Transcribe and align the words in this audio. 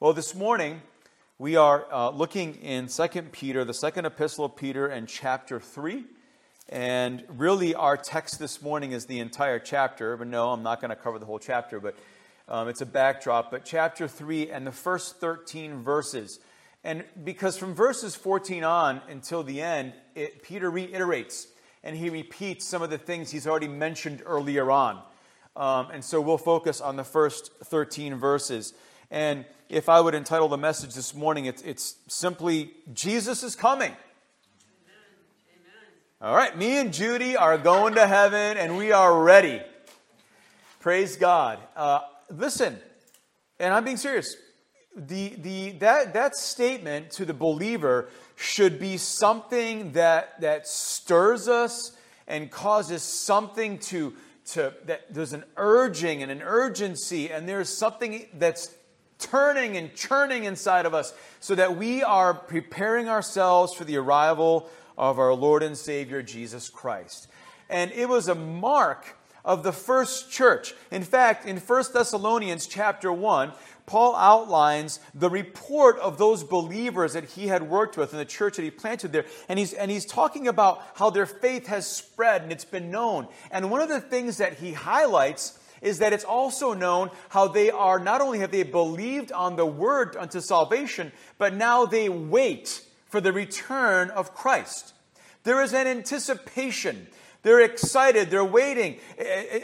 Well, 0.00 0.12
this 0.12 0.34
morning 0.34 0.82
we 1.38 1.54
are 1.54 1.86
uh, 1.90 2.10
looking 2.10 2.56
in 2.56 2.88
2 2.88 3.08
Peter, 3.30 3.64
the 3.64 3.72
second 3.72 4.06
epistle 4.06 4.44
of 4.44 4.56
Peter, 4.56 4.88
and 4.88 5.06
chapter 5.06 5.60
3. 5.60 6.04
And 6.68 7.22
really, 7.28 7.76
our 7.76 7.96
text 7.96 8.40
this 8.40 8.60
morning 8.60 8.90
is 8.90 9.06
the 9.06 9.20
entire 9.20 9.60
chapter. 9.60 10.16
But 10.16 10.26
no, 10.26 10.50
I'm 10.50 10.64
not 10.64 10.80
going 10.80 10.88
to 10.88 10.96
cover 10.96 11.20
the 11.20 11.26
whole 11.26 11.38
chapter, 11.38 11.78
but 11.78 11.94
um, 12.48 12.66
it's 12.66 12.80
a 12.80 12.86
backdrop. 12.86 13.52
But 13.52 13.64
chapter 13.64 14.08
3 14.08 14.50
and 14.50 14.66
the 14.66 14.72
first 14.72 15.20
13 15.20 15.76
verses. 15.76 16.40
And 16.82 17.04
because 17.22 17.56
from 17.56 17.72
verses 17.72 18.16
14 18.16 18.64
on 18.64 19.00
until 19.08 19.44
the 19.44 19.62
end, 19.62 19.92
it, 20.16 20.42
Peter 20.42 20.72
reiterates 20.72 21.46
and 21.84 21.96
he 21.96 22.10
repeats 22.10 22.66
some 22.66 22.82
of 22.82 22.90
the 22.90 22.98
things 22.98 23.30
he's 23.30 23.46
already 23.46 23.68
mentioned 23.68 24.24
earlier 24.26 24.72
on. 24.72 25.00
Um, 25.54 25.90
and 25.92 26.04
so 26.04 26.20
we'll 26.20 26.36
focus 26.36 26.80
on 26.80 26.96
the 26.96 27.04
first 27.04 27.52
13 27.62 28.16
verses. 28.16 28.74
And 29.10 29.44
if 29.68 29.88
I 29.88 30.00
would 30.00 30.14
entitle 30.14 30.48
the 30.48 30.58
message 30.58 30.94
this 30.94 31.14
morning, 31.14 31.46
it's, 31.46 31.62
it's 31.62 31.96
simply 32.08 32.72
Jesus 32.92 33.42
is 33.42 33.56
coming. 33.56 33.92
All 36.20 36.34
right, 36.34 36.56
me 36.56 36.78
and 36.78 36.92
Judy 36.92 37.36
are 37.36 37.58
going 37.58 37.96
to 37.96 38.06
heaven 38.06 38.56
and 38.56 38.78
we 38.78 38.92
are 38.92 39.22
ready. 39.22 39.60
Praise 40.80 41.16
God. 41.16 41.58
Uh, 41.76 42.00
listen, 42.30 42.78
and 43.58 43.74
I'm 43.74 43.84
being 43.84 43.96
serious. 43.96 44.36
The, 44.96 45.30
the, 45.36 45.72
that, 45.72 46.14
that 46.14 46.36
statement 46.36 47.10
to 47.12 47.24
the 47.24 47.34
believer 47.34 48.08
should 48.36 48.78
be 48.78 48.96
something 48.96 49.92
that, 49.92 50.40
that 50.40 50.66
stirs 50.66 51.48
us 51.48 51.92
and 52.26 52.50
causes 52.50 53.02
something 53.02 53.78
to, 53.78 54.14
to 54.52 54.72
that 54.86 55.12
there's 55.12 55.32
an 55.32 55.44
urging 55.56 56.22
and 56.22 56.30
an 56.30 56.42
urgency, 56.42 57.30
and 57.30 57.48
there's 57.48 57.68
something 57.68 58.26
that's 58.34 58.74
turning 59.18 59.76
and 59.76 59.94
churning 59.94 60.44
inside 60.44 60.86
of 60.86 60.94
us 60.94 61.14
so 61.40 61.54
that 61.54 61.76
we 61.76 62.02
are 62.02 62.34
preparing 62.34 63.08
ourselves 63.08 63.74
for 63.74 63.84
the 63.84 63.96
arrival 63.96 64.68
of 64.96 65.18
our 65.18 65.34
Lord 65.34 65.62
and 65.62 65.76
Savior 65.76 66.22
Jesus 66.22 66.68
Christ. 66.68 67.28
And 67.68 67.90
it 67.92 68.08
was 68.08 68.28
a 68.28 68.34
mark 68.34 69.16
of 69.44 69.62
the 69.62 69.72
first 69.72 70.30
church. 70.30 70.74
In 70.90 71.02
fact, 71.02 71.46
in 71.46 71.58
1 71.58 71.84
Thessalonians 71.92 72.66
chapter 72.66 73.12
1, 73.12 73.52
Paul 73.86 74.16
outlines 74.16 75.00
the 75.14 75.28
report 75.28 75.98
of 75.98 76.16
those 76.16 76.42
believers 76.42 77.12
that 77.12 77.24
he 77.24 77.48
had 77.48 77.64
worked 77.64 77.98
with 77.98 78.12
in 78.12 78.18
the 78.18 78.24
church 78.24 78.56
that 78.56 78.62
he 78.62 78.70
planted 78.70 79.12
there. 79.12 79.26
And 79.48 79.58
he's, 79.58 79.74
and 79.74 79.90
he's 79.90 80.06
talking 80.06 80.48
about 80.48 80.82
how 80.94 81.10
their 81.10 81.26
faith 81.26 81.66
has 81.66 81.86
spread 81.86 82.42
and 82.42 82.50
it's 82.50 82.64
been 82.64 82.90
known. 82.90 83.28
And 83.50 83.70
one 83.70 83.82
of 83.82 83.90
the 83.90 84.00
things 84.00 84.38
that 84.38 84.54
he 84.54 84.72
highlights 84.72 85.58
is 85.84 85.98
that 85.98 86.12
it's 86.12 86.24
also 86.24 86.72
known 86.72 87.10
how 87.28 87.46
they 87.46 87.70
are 87.70 87.98
not 87.98 88.20
only 88.20 88.40
have 88.40 88.50
they 88.50 88.62
believed 88.62 89.30
on 89.30 89.56
the 89.56 89.66
word 89.66 90.16
unto 90.16 90.40
salvation, 90.40 91.12
but 91.38 91.54
now 91.54 91.84
they 91.84 92.08
wait 92.08 92.82
for 93.08 93.20
the 93.20 93.32
return 93.32 94.10
of 94.10 94.34
Christ. 94.34 94.94
There 95.44 95.62
is 95.62 95.72
an 95.74 95.86
anticipation. 95.86 97.06
They're 97.42 97.60
excited. 97.60 98.30
They're 98.30 98.42
waiting. 98.42 98.98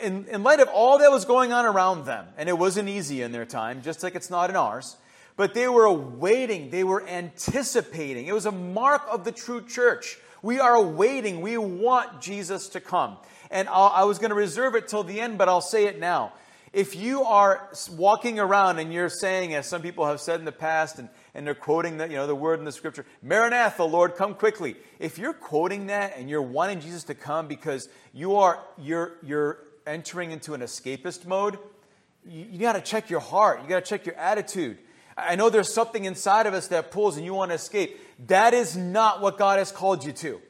In, 0.02 0.26
in, 0.26 0.42
light 0.42 0.60
of 0.60 0.68
all 0.68 0.98
that 0.98 1.10
was 1.10 1.24
going 1.24 1.52
on 1.52 1.64
around 1.64 2.04
them, 2.04 2.26
and 2.36 2.48
it 2.48 2.58
wasn't 2.58 2.90
easy 2.90 3.22
in 3.22 3.32
their 3.32 3.46
time, 3.46 3.80
just 3.80 4.02
like 4.02 4.14
it's 4.14 4.28
not 4.28 4.50
in 4.50 4.56
ours, 4.56 4.96
but 5.36 5.54
they 5.54 5.66
were 5.66 5.90
waiting. 5.90 6.68
They 6.68 6.84
were 6.84 7.06
anticipating. 7.08 8.26
It 8.26 8.34
was 8.34 8.44
a 8.44 8.52
mark 8.52 9.02
of 9.10 9.24
the 9.24 9.32
true 9.32 9.62
church. 9.62 10.18
We 10.42 10.60
are 10.60 10.82
waiting. 10.82 11.40
We 11.40 11.56
want 11.56 12.20
Jesus 12.20 12.68
to 12.70 12.80
come. 12.80 13.16
And 13.50 13.68
I'll, 13.68 13.92
i 13.94 14.04
was 14.04 14.18
going 14.18 14.30
to 14.30 14.36
reserve 14.36 14.74
it 14.74 14.88
till 14.88 15.02
the 15.02 15.20
end, 15.20 15.38
but 15.38 15.48
I'll 15.48 15.60
say 15.60 15.86
it 15.86 15.98
now. 15.98 16.32
If 16.72 16.94
you 16.94 17.24
are 17.24 17.68
walking 17.96 18.38
around 18.38 18.78
and 18.78 18.92
you're 18.92 19.08
saying, 19.08 19.54
as 19.54 19.66
some 19.66 19.82
people 19.82 20.06
have 20.06 20.20
said 20.20 20.38
in 20.38 20.44
the 20.44 20.52
past, 20.52 21.00
and, 21.00 21.08
and 21.34 21.44
they're 21.44 21.54
quoting 21.54 21.96
the, 21.96 22.06
you 22.06 22.14
know, 22.14 22.28
the 22.28 22.34
word 22.34 22.60
in 22.60 22.64
the 22.64 22.70
scripture, 22.70 23.04
Maranatha, 23.22 23.82
Lord, 23.82 24.14
come 24.14 24.34
quickly. 24.34 24.76
If 25.00 25.18
you're 25.18 25.32
quoting 25.32 25.86
that 25.86 26.16
and 26.16 26.30
you're 26.30 26.42
wanting 26.42 26.80
Jesus 26.80 27.02
to 27.04 27.14
come 27.14 27.48
because 27.48 27.88
you 28.12 28.36
are, 28.36 28.60
you're, 28.78 29.14
you're 29.24 29.58
entering 29.84 30.30
into 30.30 30.54
an 30.54 30.60
escapist 30.60 31.26
mode, 31.26 31.58
you, 32.24 32.46
you 32.52 32.58
got 32.60 32.74
to 32.74 32.80
check 32.80 33.10
your 33.10 33.20
heart. 33.20 33.62
You 33.62 33.68
got 33.68 33.84
to 33.84 33.88
check 33.88 34.06
your 34.06 34.14
attitude. 34.14 34.78
I 35.16 35.34
know 35.34 35.50
there's 35.50 35.74
something 35.74 36.04
inside 36.04 36.46
of 36.46 36.54
us 36.54 36.68
that 36.68 36.92
pulls 36.92 37.16
and 37.16 37.26
you 37.26 37.34
want 37.34 37.50
to 37.50 37.56
escape. 37.56 37.98
That 38.28 38.54
is 38.54 38.76
not 38.76 39.20
what 39.20 39.38
God 39.38 39.58
has 39.58 39.72
called 39.72 40.04
you 40.04 40.12
to. 40.12 40.40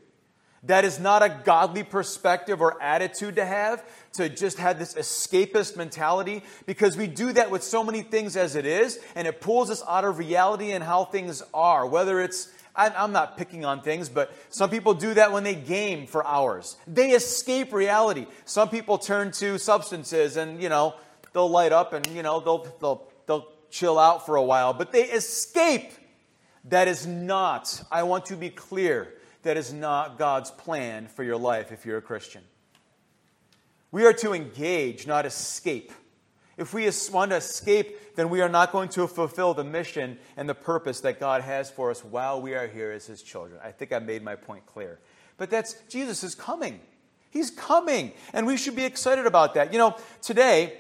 That 0.65 0.85
is 0.85 1.01
not 1.01 1.23
a 1.23 1.41
godly 1.45 1.85
perspective 1.85 2.61
or 2.61 2.81
attitude 2.83 3.37
to 3.37 3.47
have, 3.47 3.83
to 4.13 4.29
just 4.29 4.59
have 4.59 4.79
this 4.79 4.95
escapist 4.95 5.77
mentality, 5.77 6.43
because 6.67 6.99
we 6.99 7.07
do 7.07 7.33
that 7.33 7.51
with 7.51 7.63
so 7.63 7.83
many 7.83 8.03
things 8.03 8.37
as 8.37 8.57
it 8.57 8.67
is, 8.67 9.01
and 9.15 9.27
it 9.27 9.41
pulls 9.41 9.71
us 9.71 9.83
out 9.89 10.05
of 10.05 10.19
reality 10.19 10.73
and 10.73 10.85
how 10.85 11.05
things 11.05 11.43
are. 11.55 11.87
Whether 11.87 12.21
it's, 12.21 12.53
I'm 12.77 13.13
not 13.13 13.39
picking 13.39 13.65
on 13.65 13.81
things, 13.81 14.11
but 14.11 14.33
some 14.51 14.69
people 14.69 14.93
do 14.93 15.15
that 15.15 15.33
when 15.33 15.45
they 15.45 15.55
game 15.55 16.07
for 16.07 16.27
hours. 16.27 16.77
They 16.87 17.13
escape 17.13 17.73
reality. 17.73 18.27
Some 18.45 18.69
people 18.69 18.99
turn 18.99 19.33
to 19.33 19.59
substances 19.59 20.37
and, 20.37 20.63
you 20.63 20.69
know, 20.69 20.95
they'll 21.33 21.51
light 21.51 21.73
up 21.73 21.95
and, 21.95 22.07
you 22.09 22.23
know, 22.23 22.39
they'll, 22.41 22.67
they'll, 22.81 23.09
they'll 23.27 23.49
chill 23.71 23.99
out 23.99 24.27
for 24.27 24.37
a 24.37 24.43
while, 24.43 24.75
but 24.75 24.93
they 24.93 25.05
escape. 25.05 25.93
That 26.67 26.87
is 26.87 27.07
not, 27.07 27.83
I 27.91 28.03
want 28.03 28.27
to 28.27 28.37
be 28.37 28.51
clear 28.51 29.15
that 29.43 29.57
is 29.57 29.73
not 29.73 30.19
God's 30.19 30.51
plan 30.51 31.07
for 31.07 31.23
your 31.23 31.37
life 31.37 31.73
if 31.73 31.87
you're 31.87 31.99
a 31.99 32.03
Christian. 32.03 32.43
We 33.93 34.05
are 34.05 34.13
to 34.15 34.33
engage, 34.33 35.07
not 35.07 35.27
escape. 35.27 35.93
If 36.57 36.75
we 36.75 36.91
want 37.11 37.31
to 37.31 37.39
escape, 37.39 38.17
then 38.17 38.29
we 38.29 38.43
are 38.43 38.49
not 38.49 38.71
going 38.71 38.91
to 38.91 39.07
fulfill 39.07 39.55
the 39.55 39.65
mission 39.65 40.19
and 40.37 40.49
the 40.49 40.55
purpose 40.55 41.01
that 41.01 41.19
God 41.19 41.43
has 41.43 41.71
for 41.71 41.91
us 41.91 42.05
while 42.05 42.41
we 42.41 42.55
are 42.55 42.69
here 42.69 42.91
as 42.91 43.07
His 43.07 43.23
children. 43.23 43.61
I 43.65 43.71
think 43.71 43.93
I 43.93 43.99
made 43.99 44.23
my 44.23 44.37
point 44.37 44.67
clear. 44.67 45.01
But 45.39 45.49
that's 45.49 45.75
Jesus 45.89 46.23
is 46.23 46.35
coming. 46.35 46.81
He's 47.31 47.51
coming. 47.51 48.13
And 48.33 48.47
we 48.47 48.57
should 48.57 48.77
be 48.77 48.85
excited 48.85 49.25
about 49.25 49.55
that. 49.55 49.73
You 49.73 49.79
know, 49.79 49.97
today, 50.21 50.77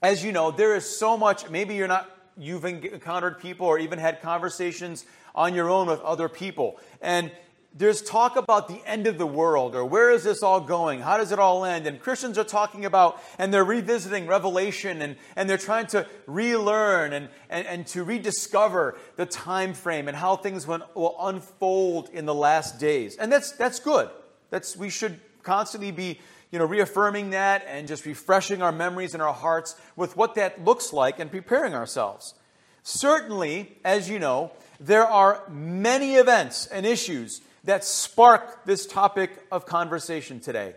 as 0.00 0.24
you 0.24 0.30
know, 0.30 0.50
there 0.50 0.76
is 0.76 0.88
so 0.88 1.16
much, 1.16 1.50
maybe 1.50 1.74
you're 1.74 1.88
not, 1.88 2.08
you've 2.36 2.64
encountered 2.64 3.40
people 3.40 3.66
or 3.66 3.78
even 3.78 3.98
had 3.98 4.22
conversations 4.22 5.04
on 5.34 5.54
your 5.54 5.68
own 5.68 5.88
with 5.88 6.00
other 6.02 6.28
people. 6.28 6.78
And 7.00 7.32
there's 7.74 8.02
talk 8.02 8.36
about 8.36 8.68
the 8.68 8.82
end 8.86 9.06
of 9.06 9.16
the 9.18 9.26
world 9.26 9.74
or 9.74 9.84
where 9.84 10.10
is 10.10 10.24
this 10.24 10.42
all 10.42 10.60
going? 10.60 11.00
How 11.00 11.16
does 11.16 11.32
it 11.32 11.38
all 11.38 11.64
end? 11.64 11.86
And 11.86 12.00
Christians 12.00 12.36
are 12.36 12.44
talking 12.44 12.84
about 12.84 13.20
and 13.38 13.52
they're 13.52 13.64
revisiting 13.64 14.26
Revelation 14.26 15.00
and, 15.00 15.16
and 15.36 15.48
they're 15.48 15.56
trying 15.56 15.86
to 15.88 16.06
relearn 16.26 17.12
and, 17.12 17.28
and, 17.48 17.66
and 17.66 17.86
to 17.88 18.04
rediscover 18.04 18.98
the 19.16 19.26
time 19.26 19.72
frame 19.72 20.08
and 20.08 20.16
how 20.16 20.36
things 20.36 20.66
will, 20.66 20.86
will 20.94 21.16
unfold 21.20 22.10
in 22.10 22.26
the 22.26 22.34
last 22.34 22.78
days. 22.78 23.16
And 23.16 23.32
that's, 23.32 23.52
that's 23.52 23.80
good. 23.80 24.10
That's, 24.50 24.76
we 24.76 24.90
should 24.90 25.18
constantly 25.42 25.92
be 25.92 26.20
you 26.50 26.58
know, 26.58 26.66
reaffirming 26.66 27.30
that 27.30 27.64
and 27.66 27.88
just 27.88 28.04
refreshing 28.04 28.60
our 28.60 28.72
memories 28.72 29.14
and 29.14 29.22
our 29.22 29.32
hearts 29.32 29.74
with 29.96 30.16
what 30.16 30.34
that 30.34 30.62
looks 30.62 30.92
like 30.92 31.18
and 31.18 31.30
preparing 31.30 31.74
ourselves. 31.74 32.34
Certainly, 32.82 33.78
as 33.84 34.10
you 34.10 34.18
know, 34.18 34.50
there 34.78 35.06
are 35.06 35.42
many 35.48 36.16
events 36.16 36.66
and 36.66 36.84
issues 36.84 37.40
that 37.64 37.84
spark 37.84 38.64
this 38.64 38.86
topic 38.86 39.30
of 39.50 39.66
conversation 39.66 40.40
today? 40.40 40.74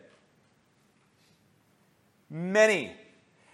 Many. 2.30 2.92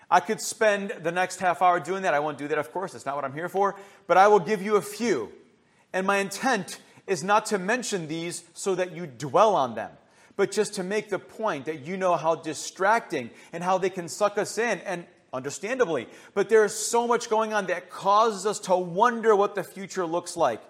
I 0.10 0.20
could 0.20 0.42
spend 0.42 0.92
the 1.02 1.12
next 1.12 1.40
half 1.40 1.62
hour 1.62 1.80
doing 1.80 2.04
that. 2.04 2.14
I 2.14 2.20
won't 2.20 2.38
do 2.38 2.48
that, 2.50 2.58
of 2.58 2.72
course. 2.72 2.92
That's 2.92 3.06
not 3.06 3.16
what 3.16 3.24
I'm 3.24 3.34
here 3.34 3.50
for. 3.50 3.76
But 4.08 4.18
I 4.18 4.28
will 4.28 4.40
give 4.40 4.62
you 4.62 4.76
a 4.76 4.82
few. 4.82 5.32
And 5.94 6.06
my 6.06 6.18
intent 6.18 6.80
is 7.08 7.24
not 7.24 7.46
to 7.48 7.58
mention 7.58 8.08
these 8.08 8.44
so 8.54 8.76
that 8.76 8.92
you 8.92 9.08
dwell 9.08 9.56
on 9.56 9.76
them, 9.76 9.92
but 10.36 10.52
just 10.52 10.74
to 10.76 10.84
make 10.84 11.10
the 11.10 11.20
point 11.20 11.66
that 11.66 11.86
you 11.86 11.98
know 11.98 12.16
how 12.16 12.36
distracting 12.36 13.30
and 13.54 13.64
how 13.64 13.78
they 13.78 13.90
can 13.90 14.08
suck 14.08 14.38
us 14.38 14.58
in. 14.58 14.80
And 14.80 15.06
understandably, 15.34 16.08
but 16.34 16.50
there 16.50 16.66
is 16.66 16.76
so 16.76 17.08
much 17.08 17.30
going 17.30 17.54
on 17.54 17.68
that 17.68 17.90
causes 17.90 18.46
us 18.46 18.60
to 18.60 18.76
wonder 18.76 19.36
what 19.36 19.56
the 19.56 19.64
future 19.64 20.06
looks 20.06 20.36
like. 20.36 20.62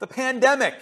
The 0.00 0.06
pandemic 0.06 0.74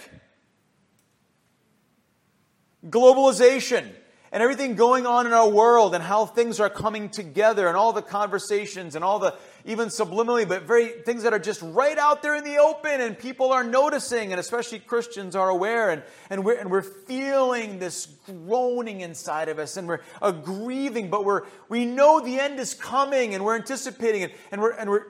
globalization 2.89 3.87
and 4.33 4.41
everything 4.41 4.75
going 4.75 5.05
on 5.05 5.27
in 5.27 5.33
our 5.33 5.49
world 5.49 5.93
and 5.93 6.01
how 6.03 6.25
things 6.25 6.59
are 6.59 6.69
coming 6.69 7.09
together 7.09 7.67
and 7.67 7.75
all 7.75 7.91
the 7.91 8.01
conversations 8.01 8.95
and 8.95 9.03
all 9.03 9.19
the 9.19 9.35
even 9.65 9.89
subliminally 9.89 10.47
but 10.47 10.63
very 10.63 10.87
things 10.87 11.23
that 11.23 11.33
are 11.33 11.39
just 11.39 11.61
right 11.61 11.97
out 11.97 12.21
there 12.21 12.35
in 12.35 12.43
the 12.43 12.57
open 12.57 13.01
and 13.01 13.19
people 13.19 13.51
are 13.51 13.63
noticing 13.63 14.31
and 14.31 14.39
especially 14.39 14.79
christians 14.79 15.35
are 15.35 15.49
aware 15.49 15.89
and, 15.89 16.01
and, 16.29 16.43
we're, 16.43 16.57
and 16.57 16.71
we're 16.71 16.81
feeling 16.81 17.77
this 17.77 18.07
groaning 18.25 19.01
inside 19.01 19.49
of 19.49 19.59
us 19.59 19.75
and 19.75 19.87
we're 19.87 20.01
grieving 20.43 21.09
but 21.09 21.25
we're 21.25 21.43
we 21.67 21.85
know 21.85 22.21
the 22.21 22.39
end 22.39 22.59
is 22.59 22.73
coming 22.73 23.35
and 23.35 23.43
we're 23.43 23.55
anticipating 23.55 24.21
it 24.21 24.33
and 24.51 24.61
we're 24.61 24.71
and 24.71 24.89
we're 24.89 25.05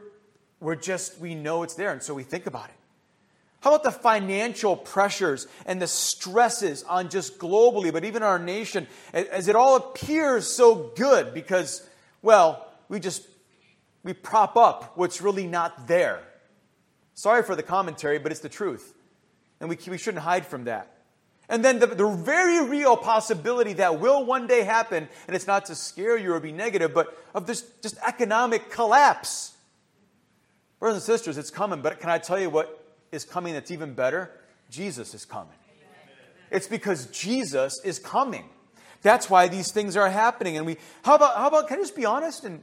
we're 0.60 0.76
just 0.76 1.20
we 1.20 1.36
know 1.36 1.64
it's 1.64 1.76
there 1.76 1.92
and 1.92 2.02
so 2.02 2.14
we 2.14 2.24
think 2.24 2.48
about 2.48 2.70
it 2.70 2.76
how 3.62 3.76
about 3.76 3.84
the 3.84 3.92
financial 3.92 4.76
pressures 4.76 5.48
and 5.68 5.80
the 5.80 5.88
stresses 5.88 6.84
on 6.84 7.10
just 7.10 7.38
globally, 7.38 7.94
but 7.94 8.04
even 8.04 8.24
our 8.24 8.40
nation, 8.40 8.88
as 9.14 9.48
it 9.48 9.56
all 9.56 9.76
appears 9.76 10.48
so 10.48 10.92
good 10.96 11.34
because, 11.34 11.88
well, 12.24 12.68
we 12.90 13.00
just 13.00 13.24
we 14.04 14.14
prop 14.14 14.58
up 14.58 14.94
what's 14.98 15.22
really 15.22 15.46
not 15.46 15.88
there. 15.88 16.22
Sorry 17.14 17.44
for 17.44 17.56
the 17.56 17.62
commentary, 17.62 18.18
but 18.18 18.32
it's 18.32 18.42
the 18.42 18.50
truth. 18.50 18.96
And 19.60 19.70
we, 19.70 19.78
we 19.88 20.00
shouldn't 20.00 20.24
hide 20.24 20.48
from 20.48 20.64
that. 20.64 20.98
And 21.48 21.64
then 21.64 21.78
the, 21.78 21.86
the 21.86 22.10
very 22.10 22.68
real 22.68 22.98
possibility 22.98 23.74
that 23.74 24.00
will 24.00 24.26
one 24.26 24.48
day 24.48 24.64
happen, 24.64 25.08
and 25.28 25.36
it's 25.36 25.46
not 25.46 25.66
to 25.66 25.76
scare 25.76 26.18
you 26.18 26.34
or 26.34 26.40
be 26.40 26.52
negative, 26.52 26.96
but 26.96 27.16
of 27.36 27.46
this 27.46 27.62
just 27.84 27.98
economic 28.08 28.72
collapse. 28.72 29.54
Brothers 30.80 30.96
and 30.96 31.04
sisters, 31.04 31.38
it's 31.38 31.52
coming, 31.52 31.82
but 31.82 32.00
can 32.00 32.10
I 32.10 32.18
tell 32.18 32.40
you 32.40 32.50
what 32.50 32.81
is 33.12 33.24
coming 33.26 33.54
that's 33.54 33.72
even 33.72 33.94
better? 33.94 34.32
Jesus 34.70 35.14
is 35.14 35.26
coming. 35.26 35.56
It's 36.50 36.68
because 36.68 37.06
Jesus 37.08 37.80
is 37.84 38.00
coming. 38.00 38.50
That's 39.02 39.30
why 39.30 39.48
these 39.48 39.72
things 39.72 39.96
are 39.98 40.10
happening. 40.10 40.58
And 40.58 40.66
we, 40.66 40.78
how 41.04 41.16
about, 41.16 41.38
how 41.38 41.48
about, 41.48 41.68
can 41.68 41.78
I 41.78 41.82
just 41.82 41.96
be 41.96 42.06
honest? 42.06 42.44
And 42.44 42.62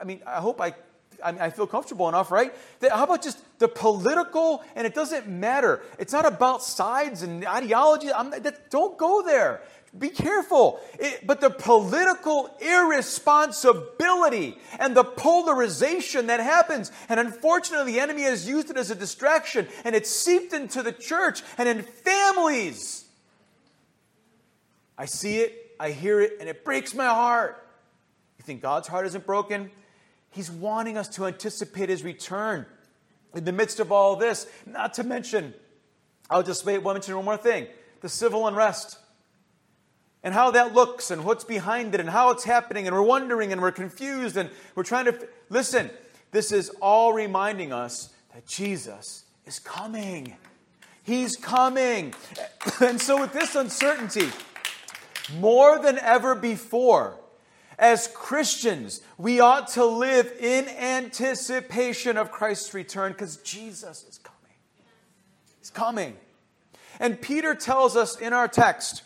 I 0.00 0.04
mean, 0.04 0.22
I 0.26 0.40
hope 0.40 0.60
I, 0.60 0.74
I, 1.24 1.50
feel 1.50 1.66
comfortable 1.66 2.08
enough, 2.08 2.30
right? 2.30 2.54
That, 2.80 2.92
how 2.92 3.04
about 3.04 3.22
just 3.22 3.38
the 3.58 3.68
political, 3.68 4.62
and 4.76 4.86
it 4.86 4.94
doesn't 4.94 5.26
matter. 5.26 5.80
It's 5.98 6.12
not 6.12 6.26
about 6.26 6.62
sides 6.62 7.22
and 7.22 7.46
ideology. 7.46 8.08
That, 8.08 8.70
don't 8.70 8.98
go 8.98 9.22
there. 9.22 9.62
Be 9.96 10.10
careful. 10.10 10.80
It, 10.98 11.26
but 11.26 11.40
the 11.40 11.50
political 11.50 12.50
irresponsibility 12.60 14.58
and 14.78 14.96
the 14.96 15.04
polarization 15.04 16.26
that 16.26 16.40
happens, 16.40 16.92
and 17.08 17.20
unfortunately, 17.20 17.92
the 17.92 18.00
enemy 18.00 18.22
has 18.22 18.48
used 18.48 18.70
it 18.70 18.76
as 18.76 18.90
a 18.90 18.94
distraction, 18.94 19.68
and 19.84 19.94
it's 19.94 20.10
seeped 20.10 20.52
into 20.52 20.82
the 20.82 20.92
church 20.92 21.42
and 21.56 21.68
in 21.68 21.82
families. 21.82 23.04
I 24.98 25.06
see 25.06 25.38
it, 25.38 25.74
I 25.80 25.90
hear 25.90 26.20
it, 26.20 26.38
and 26.40 26.48
it 26.48 26.64
breaks 26.64 26.94
my 26.94 27.06
heart. 27.06 27.64
You 28.38 28.44
think 28.44 28.62
God's 28.62 28.88
heart 28.88 29.06
isn't 29.06 29.24
broken? 29.24 29.70
He's 30.34 30.50
wanting 30.50 30.98
us 30.98 31.08
to 31.10 31.26
anticipate 31.26 31.88
His 31.88 32.02
return 32.02 32.66
in 33.34 33.44
the 33.44 33.52
midst 33.52 33.78
of 33.78 33.92
all 33.92 34.16
this. 34.16 34.48
Not 34.66 34.94
to 34.94 35.04
mention, 35.04 35.54
I'll 36.28 36.42
just 36.42 36.66
wait, 36.66 36.82
mention 36.82 37.14
one 37.14 37.24
more 37.24 37.36
thing 37.36 37.68
the 38.00 38.08
civil 38.08 38.46
unrest 38.46 38.98
and 40.24 40.34
how 40.34 40.50
that 40.50 40.74
looks 40.74 41.10
and 41.10 41.24
what's 41.24 41.44
behind 41.44 41.94
it 41.94 42.00
and 42.00 42.10
how 42.10 42.30
it's 42.30 42.44
happening. 42.44 42.86
And 42.86 42.96
we're 42.96 43.02
wondering 43.02 43.52
and 43.52 43.62
we're 43.62 43.70
confused 43.70 44.36
and 44.36 44.50
we're 44.74 44.82
trying 44.82 45.04
to. 45.04 45.28
Listen, 45.50 45.88
this 46.32 46.50
is 46.50 46.70
all 46.82 47.12
reminding 47.12 47.72
us 47.72 48.12
that 48.34 48.44
Jesus 48.44 49.24
is 49.46 49.60
coming. 49.60 50.36
He's 51.04 51.36
coming. 51.36 52.12
And 52.80 53.00
so, 53.00 53.20
with 53.20 53.32
this 53.32 53.54
uncertainty, 53.54 54.30
more 55.38 55.78
than 55.78 55.98
ever 55.98 56.34
before, 56.34 57.20
as 57.78 58.08
Christians, 58.14 59.00
we 59.18 59.40
ought 59.40 59.68
to 59.68 59.84
live 59.84 60.32
in 60.40 60.68
anticipation 60.68 62.16
of 62.16 62.30
Christ's 62.30 62.74
return 62.74 63.12
because 63.12 63.36
Jesus 63.38 64.04
is 64.08 64.18
coming. 64.18 64.56
He's 65.58 65.70
coming. 65.70 66.16
And 67.00 67.20
Peter 67.20 67.54
tells 67.54 67.96
us 67.96 68.18
in 68.18 68.32
our 68.32 68.48
text 68.48 69.02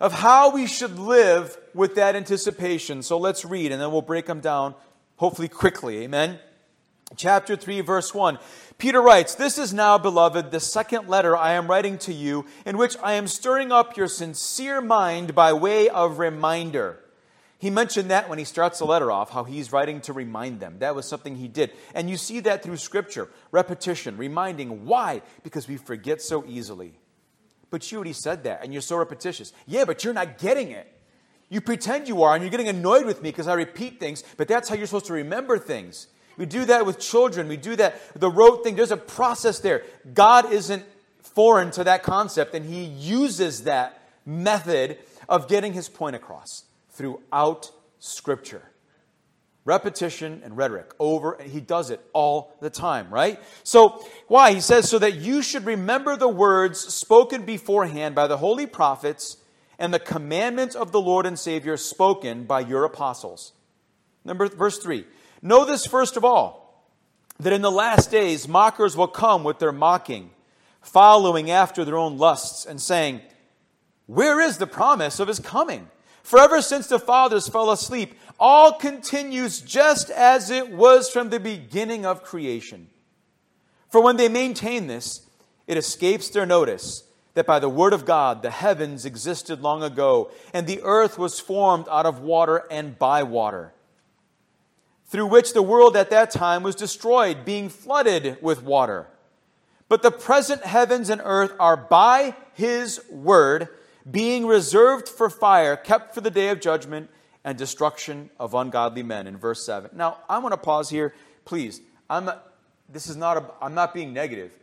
of 0.00 0.12
how 0.12 0.50
we 0.50 0.66
should 0.66 0.98
live 0.98 1.56
with 1.74 1.94
that 1.96 2.16
anticipation. 2.16 3.02
So 3.02 3.18
let's 3.18 3.44
read 3.44 3.72
and 3.72 3.80
then 3.80 3.92
we'll 3.92 4.02
break 4.02 4.26
them 4.26 4.40
down, 4.40 4.74
hopefully 5.16 5.48
quickly. 5.48 5.98
Amen. 6.02 6.38
Chapter 7.16 7.56
3, 7.56 7.82
verse 7.82 8.14
1. 8.14 8.38
Peter 8.78 9.02
writes, 9.02 9.34
This 9.34 9.58
is 9.58 9.74
now, 9.74 9.98
beloved, 9.98 10.50
the 10.50 10.60
second 10.60 11.08
letter 11.08 11.36
I 11.36 11.52
am 11.52 11.68
writing 11.68 11.98
to 11.98 12.12
you, 12.12 12.46
in 12.64 12.78
which 12.78 12.96
I 13.02 13.12
am 13.12 13.28
stirring 13.28 13.70
up 13.70 13.96
your 13.96 14.08
sincere 14.08 14.80
mind 14.80 15.34
by 15.34 15.52
way 15.52 15.88
of 15.88 16.18
reminder. 16.18 17.01
He 17.62 17.70
mentioned 17.70 18.10
that 18.10 18.28
when 18.28 18.40
he 18.40 18.44
starts 18.44 18.80
the 18.80 18.86
letter 18.86 19.12
off, 19.12 19.30
how 19.30 19.44
he's 19.44 19.70
writing 19.70 20.00
to 20.00 20.12
remind 20.12 20.58
them. 20.58 20.80
That 20.80 20.96
was 20.96 21.08
something 21.08 21.36
he 21.36 21.46
did. 21.46 21.70
And 21.94 22.10
you 22.10 22.16
see 22.16 22.40
that 22.40 22.64
through 22.64 22.76
Scripture 22.78 23.28
repetition, 23.52 24.16
reminding. 24.16 24.84
Why? 24.84 25.22
Because 25.44 25.68
we 25.68 25.76
forget 25.76 26.20
so 26.20 26.44
easily. 26.44 26.98
But 27.70 27.88
you 27.92 27.98
already 27.98 28.14
said 28.14 28.42
that, 28.42 28.64
and 28.64 28.72
you're 28.72 28.82
so 28.82 28.96
repetitious. 28.96 29.52
Yeah, 29.64 29.84
but 29.84 30.02
you're 30.02 30.12
not 30.12 30.38
getting 30.38 30.72
it. 30.72 30.92
You 31.50 31.60
pretend 31.60 32.08
you 32.08 32.24
are, 32.24 32.34
and 32.34 32.42
you're 32.42 32.50
getting 32.50 32.66
annoyed 32.66 33.06
with 33.06 33.22
me 33.22 33.28
because 33.28 33.46
I 33.46 33.54
repeat 33.54 34.00
things, 34.00 34.24
but 34.36 34.48
that's 34.48 34.68
how 34.68 34.74
you're 34.74 34.88
supposed 34.88 35.06
to 35.06 35.12
remember 35.12 35.56
things. 35.56 36.08
We 36.36 36.46
do 36.46 36.64
that 36.64 36.84
with 36.84 36.98
children. 36.98 37.46
We 37.46 37.58
do 37.58 37.76
that 37.76 37.94
the 38.18 38.28
rote 38.28 38.64
thing. 38.64 38.74
There's 38.74 38.90
a 38.90 38.96
process 38.96 39.60
there. 39.60 39.84
God 40.12 40.52
isn't 40.52 40.84
foreign 41.20 41.70
to 41.70 41.84
that 41.84 42.02
concept, 42.02 42.56
and 42.56 42.66
He 42.66 42.82
uses 42.82 43.62
that 43.62 44.02
method 44.26 44.98
of 45.28 45.46
getting 45.46 45.74
His 45.74 45.88
point 45.88 46.16
across 46.16 46.64
throughout 46.92 47.70
Scripture. 47.98 48.62
Repetition 49.64 50.42
and 50.44 50.56
rhetoric 50.56 50.92
over, 50.98 51.32
and 51.32 51.50
He 51.50 51.60
does 51.60 51.90
it 51.90 52.00
all 52.12 52.56
the 52.60 52.70
time, 52.70 53.10
right? 53.10 53.38
So, 53.62 54.04
why? 54.26 54.54
He 54.54 54.60
says, 54.60 54.88
so 54.88 54.98
that 54.98 55.14
you 55.14 55.42
should 55.42 55.66
remember 55.66 56.16
the 56.16 56.28
words 56.28 56.80
spoken 56.80 57.44
beforehand 57.44 58.14
by 58.14 58.26
the 58.26 58.38
holy 58.38 58.66
prophets 58.66 59.36
and 59.78 59.94
the 59.94 60.00
commandments 60.00 60.74
of 60.74 60.92
the 60.92 61.00
Lord 61.00 61.26
and 61.26 61.38
Savior 61.38 61.76
spoken 61.76 62.44
by 62.44 62.60
your 62.60 62.84
apostles. 62.84 63.52
Number 64.24 64.48
verse 64.48 64.78
3 64.78 65.04
Know 65.42 65.64
this 65.64 65.86
first 65.86 66.16
of 66.16 66.24
all, 66.24 66.62
that 67.40 67.52
in 67.52 67.62
the 67.62 67.70
last 67.70 68.10
days 68.10 68.46
mockers 68.46 68.96
will 68.96 69.08
come 69.08 69.42
with 69.42 69.58
their 69.58 69.72
mocking, 69.72 70.30
following 70.80 71.50
after 71.50 71.84
their 71.84 71.96
own 71.96 72.16
lusts, 72.18 72.64
and 72.64 72.80
saying, 72.80 73.20
Where 74.06 74.40
is 74.40 74.58
the 74.58 74.66
promise 74.66 75.18
of 75.18 75.28
his 75.28 75.40
coming? 75.40 75.88
For 76.22 76.38
ever 76.38 76.62
since 76.62 76.86
the 76.86 76.98
fathers 76.98 77.48
fell 77.48 77.70
asleep, 77.70 78.18
all 78.38 78.72
continues 78.72 79.60
just 79.60 80.10
as 80.10 80.50
it 80.50 80.70
was 80.70 81.10
from 81.10 81.30
the 81.30 81.40
beginning 81.40 82.06
of 82.06 82.22
creation. 82.22 82.88
For 83.88 84.02
when 84.02 84.16
they 84.16 84.28
maintain 84.28 84.86
this, 84.86 85.26
it 85.66 85.76
escapes 85.76 86.28
their 86.28 86.46
notice 86.46 87.04
that 87.34 87.46
by 87.46 87.58
the 87.58 87.68
word 87.68 87.92
of 87.92 88.04
God 88.04 88.42
the 88.42 88.50
heavens 88.50 89.04
existed 89.04 89.60
long 89.60 89.82
ago, 89.82 90.30
and 90.52 90.66
the 90.66 90.80
earth 90.82 91.18
was 91.18 91.40
formed 91.40 91.86
out 91.90 92.06
of 92.06 92.20
water 92.20 92.64
and 92.70 92.98
by 92.98 93.22
water 93.22 93.72
through 95.12 95.26
which 95.26 95.52
the 95.52 95.62
world 95.62 95.94
at 95.94 96.08
that 96.08 96.30
time 96.30 96.62
was 96.62 96.74
destroyed, 96.74 97.44
being 97.44 97.68
flooded 97.68 98.38
with 98.40 98.62
water. 98.62 99.06
But 99.86 100.00
the 100.00 100.10
present 100.10 100.64
heavens 100.64 101.10
and 101.10 101.20
earth 101.22 101.52
are 101.60 101.76
by 101.76 102.34
his 102.54 102.98
word, 103.10 103.68
being 104.10 104.46
reserved 104.46 105.08
for 105.08 105.30
fire, 105.30 105.76
kept 105.76 106.14
for 106.14 106.20
the 106.20 106.30
day 106.30 106.48
of 106.48 106.60
judgment 106.60 107.10
and 107.44 107.58
destruction 107.58 108.30
of 108.38 108.54
ungodly 108.54 109.02
men. 109.02 109.26
In 109.26 109.36
verse 109.36 109.64
7. 109.64 109.90
Now, 109.94 110.18
I 110.28 110.38
want 110.38 110.52
to 110.52 110.58
pause 110.58 110.90
here, 110.90 111.14
please. 111.44 111.80
I'm 112.08 112.30
this 112.88 113.06
is 113.06 113.16
not, 113.16 113.36
a, 113.38 113.44
I'm 113.60 113.74
not 113.74 113.94
being 113.94 114.12
negative. 114.12 114.56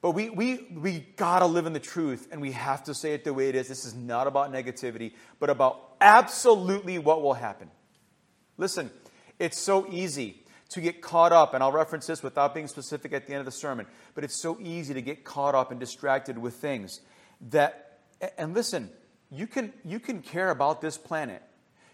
But 0.00 0.10
we, 0.12 0.28
we, 0.30 0.66
we 0.74 1.00
got 1.16 1.38
to 1.40 1.46
live 1.46 1.66
in 1.66 1.72
the 1.72 1.80
truth, 1.80 2.28
and 2.30 2.40
we 2.40 2.52
have 2.52 2.84
to 2.84 2.94
say 2.94 3.14
it 3.14 3.24
the 3.24 3.32
way 3.32 3.48
it 3.48 3.54
is. 3.54 3.68
This 3.68 3.84
is 3.84 3.94
not 3.94 4.26
about 4.26 4.52
negativity, 4.52 5.12
but 5.40 5.50
about 5.50 5.94
absolutely 6.00 6.98
what 6.98 7.22
will 7.22 7.34
happen. 7.34 7.70
Listen, 8.58 8.90
it's 9.38 9.58
so 9.58 9.86
easy 9.90 10.42
to 10.68 10.80
get 10.80 11.00
caught 11.00 11.32
up, 11.32 11.54
and 11.54 11.62
I'll 11.62 11.72
reference 11.72 12.06
this 12.06 12.22
without 12.22 12.54
being 12.54 12.68
specific 12.68 13.12
at 13.12 13.26
the 13.26 13.32
end 13.32 13.40
of 13.40 13.46
the 13.46 13.52
sermon, 13.52 13.86
but 14.14 14.24
it's 14.24 14.40
so 14.40 14.58
easy 14.60 14.94
to 14.94 15.02
get 15.02 15.24
caught 15.24 15.54
up 15.54 15.70
and 15.70 15.80
distracted 15.80 16.36
with 16.36 16.54
things 16.54 17.00
that, 17.50 17.93
and 18.38 18.54
listen, 18.54 18.90
you 19.30 19.46
can, 19.46 19.72
you 19.84 19.98
can 19.98 20.22
care 20.22 20.50
about 20.50 20.80
this 20.80 20.96
planet. 20.96 21.42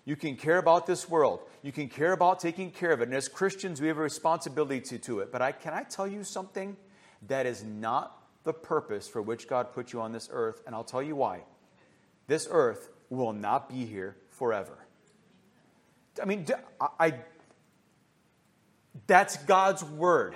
You 0.04 0.16
can 0.16 0.36
care 0.36 0.58
about 0.58 0.86
this 0.86 1.08
world. 1.08 1.40
You 1.62 1.72
can 1.72 1.88
care 1.88 2.12
about 2.12 2.40
taking 2.40 2.70
care 2.70 2.92
of 2.92 3.00
it. 3.00 3.04
And 3.04 3.14
as 3.14 3.28
Christians, 3.28 3.80
we 3.80 3.88
have 3.88 3.98
a 3.98 4.02
responsibility 4.02 4.80
to, 4.80 4.98
to 4.98 5.20
it. 5.20 5.30
But 5.30 5.42
I, 5.42 5.52
can 5.52 5.72
I 5.72 5.84
tell 5.84 6.06
you 6.06 6.24
something? 6.24 6.76
That 7.28 7.46
is 7.46 7.62
not 7.62 8.16
the 8.44 8.52
purpose 8.52 9.06
for 9.06 9.20
which 9.20 9.46
God 9.46 9.72
put 9.72 9.92
you 9.92 10.00
on 10.00 10.12
this 10.12 10.28
earth. 10.32 10.62
And 10.66 10.74
I'll 10.74 10.84
tell 10.84 11.02
you 11.02 11.16
why. 11.16 11.42
This 12.26 12.48
earth 12.50 12.88
will 13.10 13.32
not 13.32 13.68
be 13.68 13.84
here 13.84 14.16
forever. 14.30 14.78
I 16.20 16.24
mean, 16.24 16.46
I, 16.98 17.14
that's 19.06 19.36
God's 19.44 19.84
word. 19.84 20.34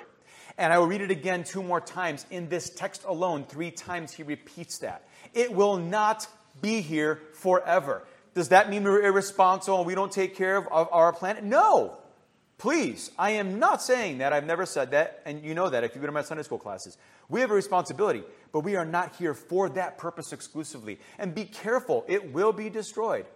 And 0.57 0.73
I 0.73 0.79
will 0.79 0.87
read 0.87 1.01
it 1.01 1.11
again 1.11 1.45
two 1.45 1.63
more 1.63 1.81
times. 1.81 2.27
In 2.31 2.49
this 2.49 2.71
text 2.71 3.05
alone, 3.05 3.45
three 3.45 3.71
times 3.71 4.13
he 4.13 4.23
repeats 4.23 4.79
that. 4.79 5.09
It 5.35 5.53
will 5.53 5.77
not 5.77 6.27
be 6.63 6.81
here 6.81 7.21
forever. 7.35 8.07
Does 8.35 8.49
that 8.49 8.71
mean 8.71 8.85
we're 8.85 9.03
irresponsible 9.03 9.79
and 9.79 9.87
we 9.87 9.95
don't 9.95 10.11
take 10.11 10.37
care 10.37 10.57
of, 10.57 10.89
our 10.93 11.13
planet? 11.13 11.45
No. 11.45 11.99
Please, 12.59 13.11
I 13.19 13.31
am 13.33 13.59
not 13.59 13.83
saying 13.83 14.19
that. 14.19 14.33
I've 14.33 14.47
never 14.47 14.65
said 14.65 14.93
that. 14.93 15.23
And 15.25 15.45
you 15.45 15.55
know 15.55 15.69
that 15.69 15.85
if 15.85 15.95
you've 15.95 16.01
been 16.01 16.09
in 16.09 16.15
my 16.15 16.23
Sunday 16.23 16.43
school 16.43 16.59
classes. 16.59 16.97
We 17.29 17.41
have 17.41 17.51
a 17.51 17.55
responsibility, 17.55 18.23
but 18.53 18.61
we 18.61 18.77
are 18.77 18.85
not 18.85 19.17
here 19.17 19.35
for 19.35 19.69
that 19.71 19.99
purpose 19.99 20.33
exclusively. 20.33 20.99
And 21.19 21.35
be 21.35 21.45
careful, 21.45 22.05
it 22.07 22.33
will 22.33 22.53
be 22.53 22.71
destroyed. 22.71 23.27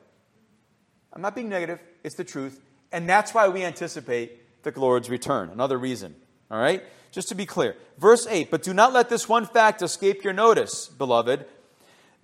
I'm 1.13 1.23
not 1.23 1.35
being 1.35 1.49
negative, 1.49 1.81
it's 2.05 2.15
the 2.17 2.25
truth. 2.25 2.61
And 2.93 3.09
that's 3.09 3.35
why 3.35 3.49
we 3.49 3.65
anticipate 3.65 4.63
the 4.63 4.79
Lord's 4.79 5.11
return. 5.11 5.51
Another 5.51 5.79
reason. 5.79 6.15
All 6.51 6.59
right? 6.59 6.83
Just 7.11 7.29
to 7.29 7.35
be 7.35 7.47
clear. 7.47 7.77
Verse 7.99 8.27
8 8.27 8.51
But 8.51 8.63
do 8.63 8.75
not 8.75 8.93
let 8.93 9.09
this 9.09 9.29
one 9.29 9.47
fact 9.47 9.83
escape 9.83 10.25
your 10.25 10.33
notice, 10.33 10.89
beloved, 10.89 11.47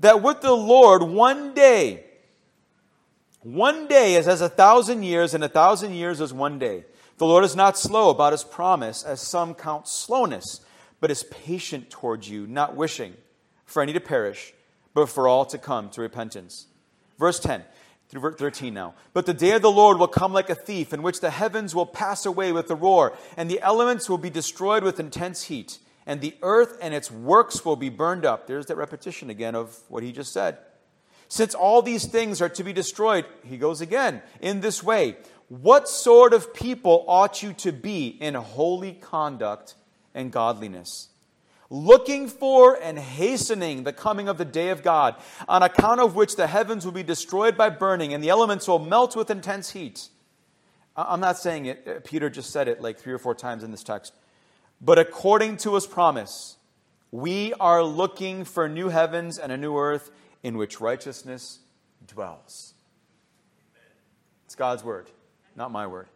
that 0.04 0.22
with 0.22 0.40
the 0.40 0.54
Lord 0.54 1.02
one 1.02 1.54
day, 1.54 2.04
one 3.40 3.88
day 3.88 4.14
is 4.14 4.28
as 4.28 4.40
a 4.40 4.48
thousand 4.48 5.02
years, 5.02 5.34
and 5.34 5.42
a 5.42 5.48
thousand 5.48 5.94
years 5.94 6.20
as 6.20 6.32
one 6.32 6.58
day. 6.58 6.84
The 7.18 7.26
Lord 7.26 7.44
is 7.44 7.54
not 7.54 7.78
slow 7.78 8.10
about 8.10 8.32
his 8.32 8.44
promise, 8.44 9.02
as 9.02 9.20
some 9.20 9.54
count 9.54 9.88
slowness, 9.88 10.60
but 11.00 11.10
is 11.10 11.24
patient 11.24 11.90
towards 11.90 12.28
you, 12.28 12.46
not 12.46 12.76
wishing 12.76 13.14
for 13.64 13.82
any 13.82 13.92
to 13.92 14.00
perish, 14.00 14.52
but 14.94 15.08
for 15.08 15.28
all 15.28 15.44
to 15.46 15.58
come 15.58 15.90
to 15.90 16.00
repentance. 16.00 16.66
Verse 17.18 17.38
10 17.38 17.62
through 18.08 18.20
verse 18.20 18.36
13 18.36 18.74
now. 18.74 18.94
But 19.12 19.26
the 19.26 19.34
day 19.34 19.52
of 19.52 19.62
the 19.62 19.70
Lord 19.70 19.98
will 19.98 20.08
come 20.08 20.32
like 20.32 20.50
a 20.50 20.54
thief, 20.54 20.92
in 20.92 21.02
which 21.02 21.20
the 21.20 21.30
heavens 21.30 21.74
will 21.74 21.86
pass 21.86 22.26
away 22.26 22.52
with 22.52 22.70
a 22.70 22.74
roar, 22.74 23.16
and 23.36 23.50
the 23.50 23.60
elements 23.60 24.08
will 24.08 24.18
be 24.18 24.30
destroyed 24.30 24.84
with 24.84 25.00
intense 25.00 25.44
heat, 25.44 25.78
and 26.06 26.20
the 26.20 26.34
earth 26.42 26.78
and 26.80 26.94
its 26.94 27.10
works 27.10 27.64
will 27.64 27.76
be 27.76 27.88
burned 27.88 28.24
up. 28.24 28.46
There's 28.46 28.66
that 28.66 28.76
repetition 28.76 29.30
again 29.30 29.54
of 29.54 29.78
what 29.88 30.02
he 30.02 30.12
just 30.12 30.32
said. 30.32 30.58
Since 31.28 31.54
all 31.54 31.82
these 31.82 32.06
things 32.06 32.40
are 32.42 32.48
to 32.50 32.62
be 32.62 32.72
destroyed, 32.72 33.24
he 33.42 33.56
goes 33.56 33.80
again, 33.80 34.22
in 34.40 34.60
this 34.60 34.82
way 34.82 35.16
what 35.48 35.88
sort 35.88 36.32
of 36.32 36.54
people 36.54 37.04
ought 37.06 37.42
you 37.42 37.52
to 37.52 37.72
be 37.72 38.08
in 38.08 38.34
holy 38.34 38.92
conduct 38.92 39.74
and 40.14 40.32
godliness? 40.32 41.08
Looking 41.70 42.28
for 42.28 42.78
and 42.80 42.98
hastening 42.98 43.84
the 43.84 43.92
coming 43.92 44.28
of 44.28 44.38
the 44.38 44.44
day 44.44 44.70
of 44.70 44.82
God, 44.82 45.16
on 45.48 45.62
account 45.62 46.00
of 46.00 46.14
which 46.14 46.36
the 46.36 46.46
heavens 46.46 46.84
will 46.84 46.92
be 46.92 47.02
destroyed 47.02 47.56
by 47.56 47.68
burning 47.70 48.14
and 48.14 48.22
the 48.22 48.30
elements 48.30 48.68
will 48.68 48.78
melt 48.78 49.16
with 49.16 49.30
intense 49.30 49.70
heat. 49.70 50.08
I'm 50.96 51.20
not 51.20 51.38
saying 51.38 51.66
it, 51.66 51.88
uh, 51.88 52.00
Peter 52.04 52.30
just 52.30 52.50
said 52.50 52.68
it 52.68 52.80
like 52.80 52.98
three 52.98 53.12
or 53.12 53.18
four 53.18 53.34
times 53.34 53.64
in 53.64 53.70
this 53.70 53.82
text. 53.82 54.14
But 54.80 54.98
according 54.98 55.58
to 55.58 55.74
his 55.74 55.86
promise, 55.86 56.56
we 57.10 57.52
are 57.54 57.82
looking 57.82 58.44
for 58.44 58.68
new 58.68 58.88
heavens 58.88 59.38
and 59.38 59.50
a 59.50 59.56
new 59.56 59.76
earth 59.76 60.10
in 60.42 60.56
which 60.56 60.80
righteousness 60.80 61.60
dwells. 62.06 62.74
It's 64.46 64.54
God's 64.54 64.84
word 64.84 65.08
not 65.56 65.70
my 65.70 65.86
word. 65.86 66.08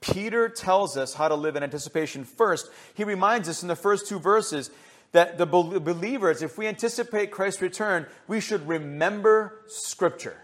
Peter 0.00 0.48
tells 0.48 0.96
us 0.96 1.14
how 1.14 1.28
to 1.28 1.34
live 1.34 1.54
in 1.56 1.62
anticipation. 1.62 2.24
First, 2.24 2.70
he 2.94 3.04
reminds 3.04 3.48
us 3.48 3.62
in 3.62 3.68
the 3.68 3.76
first 3.76 4.08
two 4.08 4.18
verses 4.18 4.70
that 5.12 5.38
the 5.38 5.46
believers, 5.46 6.42
if 6.42 6.58
we 6.58 6.66
anticipate 6.66 7.30
Christ's 7.30 7.62
return, 7.62 8.06
we 8.26 8.40
should 8.40 8.66
remember 8.66 9.60
Scripture. 9.68 10.36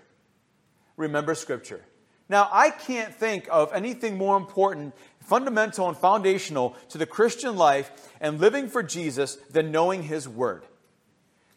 Remember 0.96 1.34
Scripture. 1.34 1.80
Now, 2.28 2.48
I 2.52 2.70
can't 2.70 3.14
think 3.14 3.48
of 3.50 3.72
anything 3.72 4.18
more 4.18 4.36
important, 4.36 4.94
fundamental, 5.28 5.88
and 5.88 5.96
foundational 5.96 6.76
to 6.88 6.98
the 6.98 7.06
Christian 7.06 7.56
life 7.56 7.90
and 8.20 8.40
living 8.40 8.68
for 8.68 8.82
Jesus 8.82 9.36
than 9.52 9.70
knowing 9.70 10.02
His 10.02 10.28
Word. 10.28 10.64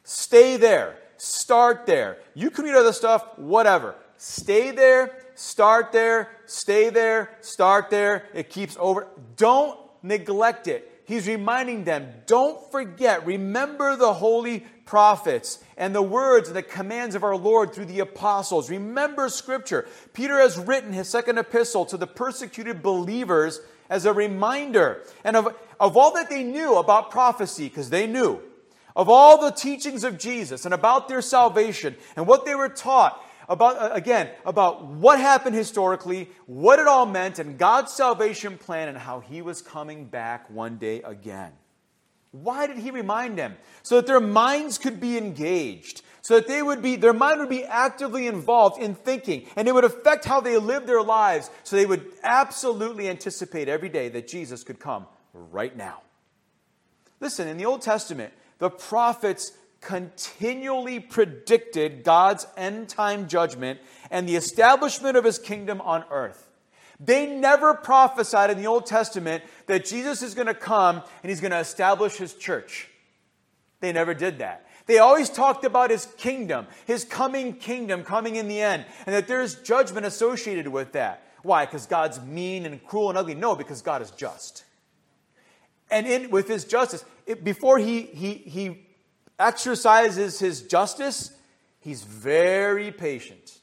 Stay 0.04 0.58
there. 0.58 0.98
Start 1.18 1.86
there. 1.86 2.18
You 2.34 2.50
can 2.50 2.66
read 2.66 2.75
other 2.75 2.94
stuff, 2.94 3.38
whatever. 3.38 3.96
Stay 4.18 4.72
there 4.72 5.22
start 5.42 5.92
there, 5.92 6.30
stay 6.46 6.90
there, 6.90 7.32
start 7.42 7.90
there. 7.90 8.25
It 8.34 8.50
keeps 8.50 8.78
over. 8.80 9.08
Don't 9.36 9.80
neglect 10.04 10.68
it. 10.68 10.88
He's 11.12 11.27
reminding 11.27 11.84
them, 11.84 12.08
don't 12.25 12.72
forget, 12.72 13.25
remember 13.25 13.98
the 13.98 14.13
holy 14.13 14.62
prophets 14.86 15.62
and 15.75 15.94
the 15.94 16.01
words 16.01 16.48
and 16.48 16.56
the 16.56 16.63
commands 16.63 17.15
of 17.15 17.24
our 17.25 17.36
Lord 17.36 17.74
through 17.74 17.88
the 17.88 18.00
apostles. 18.00 18.70
Remember 18.70 19.27
Scripture. 19.27 19.89
Peter 20.13 20.38
has 20.38 20.58
written 20.58 20.94
his 20.94 21.10
second 21.10 21.38
epistle 21.38 21.86
to 21.88 21.98
the 21.98 22.08
persecuted 22.08 22.82
believers 22.82 23.60
as 23.89 24.06
a 24.06 24.13
reminder 24.13 25.03
and 25.25 25.36
of, 25.36 25.53
of 25.82 25.98
all 25.98 26.13
that 26.13 26.30
they 26.30 26.44
knew 26.44 26.77
about 26.77 27.12
prophecy, 27.12 27.68
because 27.68 27.89
they 27.89 28.08
knew, 28.08 28.39
of 28.96 29.10
all 29.10 29.41
the 29.41 29.51
teachings 29.51 30.06
of 30.06 30.18
Jesus 30.18 30.63
and 30.63 30.74
about 30.74 31.10
their 31.10 31.22
salvation 31.22 31.98
and 32.15 32.25
what 32.25 32.46
they 32.46 32.56
were 32.56 32.70
taught 32.70 33.22
about, 33.51 33.77
uh, 33.77 33.93
again, 33.93 34.29
about 34.46 34.86
what 34.86 35.20
happened 35.20 35.55
historically, 35.55 36.29
what 36.46 36.79
it 36.79 36.88
all 36.88 37.05
meant, 37.05 37.38
and 37.38 37.58
God's 37.58 37.91
salvation 37.91 38.58
plan, 38.58 38.88
and 38.88 38.98
how 38.98 39.20
He 39.20 39.41
was 39.41 39.62
coming 39.62 40.05
back 40.05 40.50
one 40.50 40.77
day 40.77 41.01
again. 41.01 41.51
Why 42.31 42.65
did 42.65 42.77
He 42.77 42.91
remind 42.91 43.38
them? 43.38 43.58
So 43.84 43.98
that 43.98 44.08
their 44.08 44.22
minds 44.22 44.77
could 44.77 45.01
be 45.01 45.17
engaged, 45.17 46.01
so 46.22 46.36
that 46.36 46.48
they 46.48 46.63
would 46.63 46.81
be, 46.81 46.96
their 46.96 47.12
mind 47.12 47.41
would 47.41 47.50
be 47.50 47.65
actively 47.65 48.25
involved 48.25 48.81
in 48.81 48.96
thinking, 48.96 49.46
and 49.58 49.67
it 49.67 49.74
would 49.74 49.84
affect 49.84 50.24
how 50.24 50.39
they 50.39 50.58
lived 50.58 50.88
their 50.88 51.03
lives, 51.03 51.50
so 51.63 51.75
they 51.75 51.86
would 51.86 52.05
absolutely 52.24 53.10
anticipate 53.10 53.67
every 53.67 53.89
day 53.89 54.08
that 54.08 54.29
Jesus 54.29 54.63
could 54.63 54.79
come 54.79 55.08
right 55.34 55.75
now. 55.75 56.03
Listen, 57.20 57.50
in 57.50 57.58
the 57.58 57.65
Old 57.65 57.81
Testament, 57.81 58.31
the 58.60 58.70
prophets 58.70 59.51
continually 59.82 61.00
predicted 61.00 62.04
God's 62.04 62.48
end 62.56 62.88
time 62.88 63.28
judgment 63.28 63.80
and 64.10 64.30
the 64.30 64.36
establishment 64.36 65.18
of 65.18 65.26
his 65.26 65.40
kingdom 65.40 65.82
on 65.82 66.06
earth. 66.12 66.48
They 67.00 67.26
never 67.26 67.74
prophesied 67.74 68.52
in 68.52 68.60
the 68.60 68.68
Old 68.68 68.86
Testament 68.86 69.44
that 69.66 69.86
Jesus 69.86 70.22
is 70.22 70.36
going 70.36 70.48
to 70.48 70.54
come 70.54 71.02
and 71.24 71.30
he's 71.30 71.42
going 71.42 71.52
to 71.52 71.60
establish 71.60 72.16
his 72.16 72.36
church. 72.36 72.88
They 73.80 73.92
never 73.92 74.14
did 74.14 74.38
that. 74.40 74.68
They 74.86 75.00
always 75.00 75.30
talked 75.30 75.66
about 75.66 75.90
his 75.90 76.06
kingdom, 76.18 76.68
his 76.86 77.04
coming 77.04 77.54
kingdom 77.54 78.04
coming 78.04 78.36
in 78.36 78.48
the 78.48 78.62
end, 78.62 78.86
and 79.06 79.16
that 79.16 79.28
there's 79.28 79.56
judgment 79.56 80.06
associated 80.06 80.68
with 80.68 80.92
that. 80.92 81.26
Why? 81.42 81.66
Because 81.66 81.88
God's 81.88 82.22
mean 82.22 82.66
and 82.68 82.84
cruel 82.86 83.10
and 83.10 83.18
ugly? 83.18 83.34
No, 83.34 83.56
because 83.56 83.82
God 83.82 84.04
is 84.04 84.12
just. 84.12 84.64
And 85.90 86.06
in, 86.06 86.30
with 86.30 86.48
his 86.48 86.66
justice, 86.66 87.04
it, 87.26 87.44
before 87.44 87.80
he, 87.80 88.04
he, 88.04 88.34
he 88.34 88.86
exercises 89.42 90.40
his 90.40 90.62
justice, 90.62 91.32
he's 91.80 92.04
very 92.04 92.92
patient. 92.92 93.60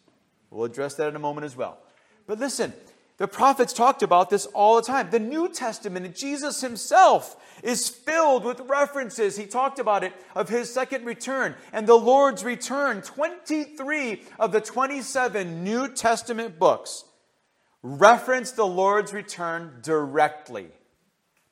We'll 0.51 0.65
address 0.65 0.95
that 0.95 1.09
in 1.09 1.17
a 1.17 1.21
moment 1.21 1.45
as 1.45 1.57
well. 1.57 1.79
But 2.27 2.39
listen, 2.39 2.73
the 3.19 3.29
prophets 3.29 3.73
talked 3.73 4.03
about 4.03 4.31
this 4.31 4.47
all 4.47 4.77
the 4.77 4.83
time. 4.83 5.11
The 5.11 5.19
New 5.19 5.49
Testament, 5.49 6.15
Jesus 6.15 6.61
himself 6.61 7.37
is 7.65 7.89
filled 7.89 8.45
with 8.45 8.61
references. 8.61 9.37
He 9.37 9.47
talked 9.47 9.81
about 9.81 10.05
it 10.05 10.13
of 10.37 10.49
his 10.49 10.73
second 10.73 11.05
return 11.05 11.57
and 11.73 11.87
the 11.87 11.97
Lord's 11.97 12.45
return. 12.45 13.03
23 13.03 14.23
of 14.39 14.53
the 14.53 14.61
27 14.61 15.65
New 15.65 15.89
Testament 15.89 16.59
books 16.61 17.05
reference 17.83 18.53
the 18.53 18.67
Lord's 18.67 19.13
return 19.13 19.81
directly. 19.83 20.69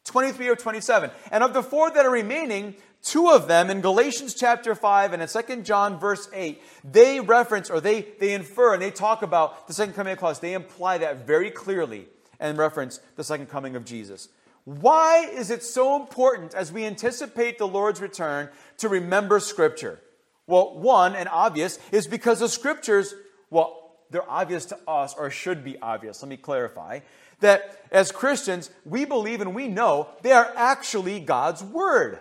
23 0.07 0.49
or 0.49 0.57
27. 0.57 1.11
And 1.31 1.45
of 1.45 1.53
the 1.53 1.63
four 1.63 1.91
that 1.91 2.07
are 2.07 2.11
remaining, 2.11 2.75
two 3.03 3.29
of 3.29 3.49
them 3.49 3.71
in 3.71 3.81
Galatians 3.81 4.35
chapter 4.35 4.75
5 4.75 5.13
and 5.13 5.23
in 5.23 5.29
2 5.29 5.63
John 5.63 5.99
verse 5.99 6.29
8, 6.33 6.63
they 6.85 7.21
reference 7.21 7.69
or 7.69 7.81
they, 7.81 8.03
they 8.19 8.33
infer 8.33 8.73
and 8.73 8.83
they 8.83 8.91
talk 8.91 9.23
about 9.23 9.69
the 9.69 9.75
second 9.75 9.95
coming 9.95 10.15
of 10.15 10.19
Christ. 10.19 10.41
They 10.41 10.55
imply 10.55 10.99
that 10.99 11.27
very 11.27 11.51
clearly 11.51 12.07
and 12.41 12.57
reference 12.57 13.01
the 13.17 13.25
second 13.25 13.49
coming 13.49 13.77
of 13.77 13.85
Jesus. 13.85 14.29
Why 14.65 15.29
is 15.33 15.51
it 15.51 15.63
so 15.63 15.95
important 15.95 16.55
as 16.55 16.73
we 16.73 16.85
anticipate 16.85 17.59
the 17.59 17.69
Lord's 17.69 18.01
return 18.01 18.49
to 18.79 18.89
remember 18.89 19.39
Scripture? 19.39 20.01
Well, 20.47 20.79
one 20.79 21.15
and 21.15 21.29
obvious 21.29 21.79
is 21.93 22.07
because 22.07 22.41
the 22.41 22.49
Scriptures, 22.49 23.15
well, 23.51 23.87
they're 24.11 24.29
obvious 24.29 24.67
to 24.67 24.79
us 24.89 25.15
or 25.15 25.31
should 25.31 25.65
be 25.65 25.79
obvious. 25.81 26.23
Let 26.23 26.29
me 26.29 26.37
clarify 26.37 27.01
that 27.41 27.85
as 27.91 28.13
Christians, 28.13 28.71
we 28.85 29.05
believe 29.05 29.41
and 29.41 29.55
we 29.55 29.69
know 29.69 30.09
they 30.23 30.33
are 30.33 30.53
actually 30.57 31.21
God's 31.21 31.63
Word. 31.63 32.21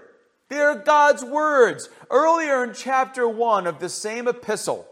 They 0.49 0.59
are 0.59 0.75
God's 0.75 1.23
words. 1.23 1.89
Earlier 2.09 2.63
in 2.63 2.73
chapter 2.73 3.27
1 3.27 3.65
of 3.65 3.79
the 3.79 3.89
same 3.89 4.27
epistle, 4.27 4.87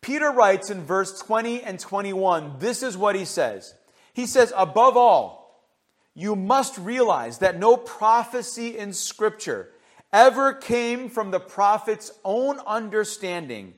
Peter 0.00 0.30
writes 0.30 0.70
in 0.70 0.82
verse 0.82 1.18
20 1.20 1.62
and 1.62 1.78
21, 1.78 2.56
this 2.58 2.82
is 2.82 2.96
what 2.96 3.14
he 3.14 3.24
says. 3.24 3.74
He 4.14 4.26
says, 4.26 4.52
Above 4.56 4.96
all, 4.96 5.42
you 6.14 6.34
must 6.36 6.76
realize 6.78 7.38
that 7.38 7.58
no 7.58 7.76
prophecy 7.76 8.76
in 8.76 8.92
Scripture 8.92 9.70
ever 10.12 10.52
came 10.52 11.08
from 11.08 11.30
the 11.30 11.40
prophet's 11.40 12.12
own 12.24 12.58
understanding 12.66 13.74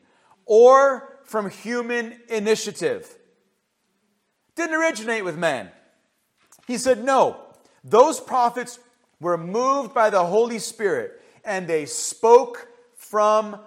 or 0.46 1.18
from 1.24 1.50
human 1.50 2.18
initiative. 2.28 3.16
Didn't 4.56 4.76
originate 4.76 5.24
with 5.24 5.36
man. 5.36 5.70
He 6.66 6.78
said, 6.78 7.04
No, 7.04 7.36
those 7.82 8.20
prophets 8.20 8.78
were 9.20 9.36
moved 9.36 9.94
by 9.94 10.10
the 10.10 10.24
Holy 10.24 10.58
Spirit 10.58 11.20
and 11.44 11.66
they 11.66 11.86
spoke 11.86 12.68
from 12.96 13.58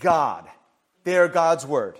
God. 0.00 0.46
They 1.04 1.16
are 1.16 1.28
God's 1.28 1.66
word. 1.66 1.98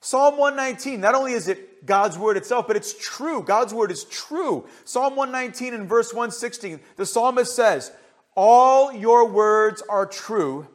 Psalm 0.00 0.36
119, 0.36 1.00
not 1.00 1.14
only 1.14 1.32
is 1.32 1.48
it 1.48 1.86
God's 1.86 2.18
word 2.18 2.36
itself, 2.36 2.66
but 2.66 2.76
it's 2.76 2.94
true. 3.00 3.42
God's 3.42 3.72
word 3.72 3.90
is 3.90 4.04
true. 4.04 4.66
Psalm 4.84 5.16
119 5.16 5.72
and 5.72 5.88
verse 5.88 6.12
116, 6.12 6.78
the 6.96 7.06
psalmist 7.06 7.56
says, 7.56 7.90
All 8.36 8.92
your 8.92 9.26
words 9.26 9.82
are 9.88 10.04
true, 10.04 10.68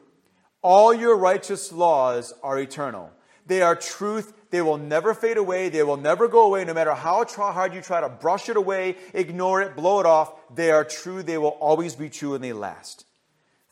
all 0.62 0.92
your 0.92 1.16
righteous 1.16 1.72
laws 1.72 2.34
are 2.42 2.58
eternal. 2.58 3.10
They 3.46 3.62
are 3.62 3.76
truth 3.76 4.32
they 4.50 4.62
will 4.62 4.78
never 4.78 5.14
fade 5.14 5.36
away. 5.36 5.68
They 5.68 5.82
will 5.82 5.96
never 5.96 6.28
go 6.28 6.44
away, 6.46 6.64
no 6.64 6.74
matter 6.74 6.94
how 6.94 7.24
hard 7.24 7.72
you 7.72 7.80
try 7.80 8.00
to 8.00 8.08
brush 8.08 8.48
it 8.48 8.56
away, 8.56 8.96
ignore 9.14 9.62
it, 9.62 9.76
blow 9.76 10.00
it 10.00 10.06
off. 10.06 10.32
They 10.54 10.70
are 10.70 10.84
true. 10.84 11.22
They 11.22 11.38
will 11.38 11.56
always 11.60 11.94
be 11.94 12.10
true 12.10 12.34
and 12.34 12.42
they 12.42 12.52
last. 12.52 13.06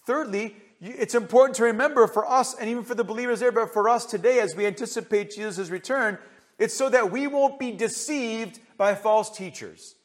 Thirdly, 0.06 0.56
it's 0.80 1.16
important 1.16 1.56
to 1.56 1.64
remember 1.64 2.06
for 2.06 2.24
us 2.24 2.54
and 2.54 2.70
even 2.70 2.84
for 2.84 2.94
the 2.94 3.04
believers 3.04 3.40
there, 3.40 3.50
but 3.50 3.72
for 3.72 3.88
us 3.88 4.06
today 4.06 4.38
as 4.38 4.54
we 4.54 4.66
anticipate 4.66 5.34
Jesus' 5.34 5.68
return, 5.70 6.18
it's 6.58 6.74
so 6.74 6.88
that 6.88 7.10
we 7.10 7.26
won't 7.26 7.58
be 7.58 7.72
deceived 7.72 8.60
by 8.76 8.94
false 8.94 9.36
teachers. 9.36 9.96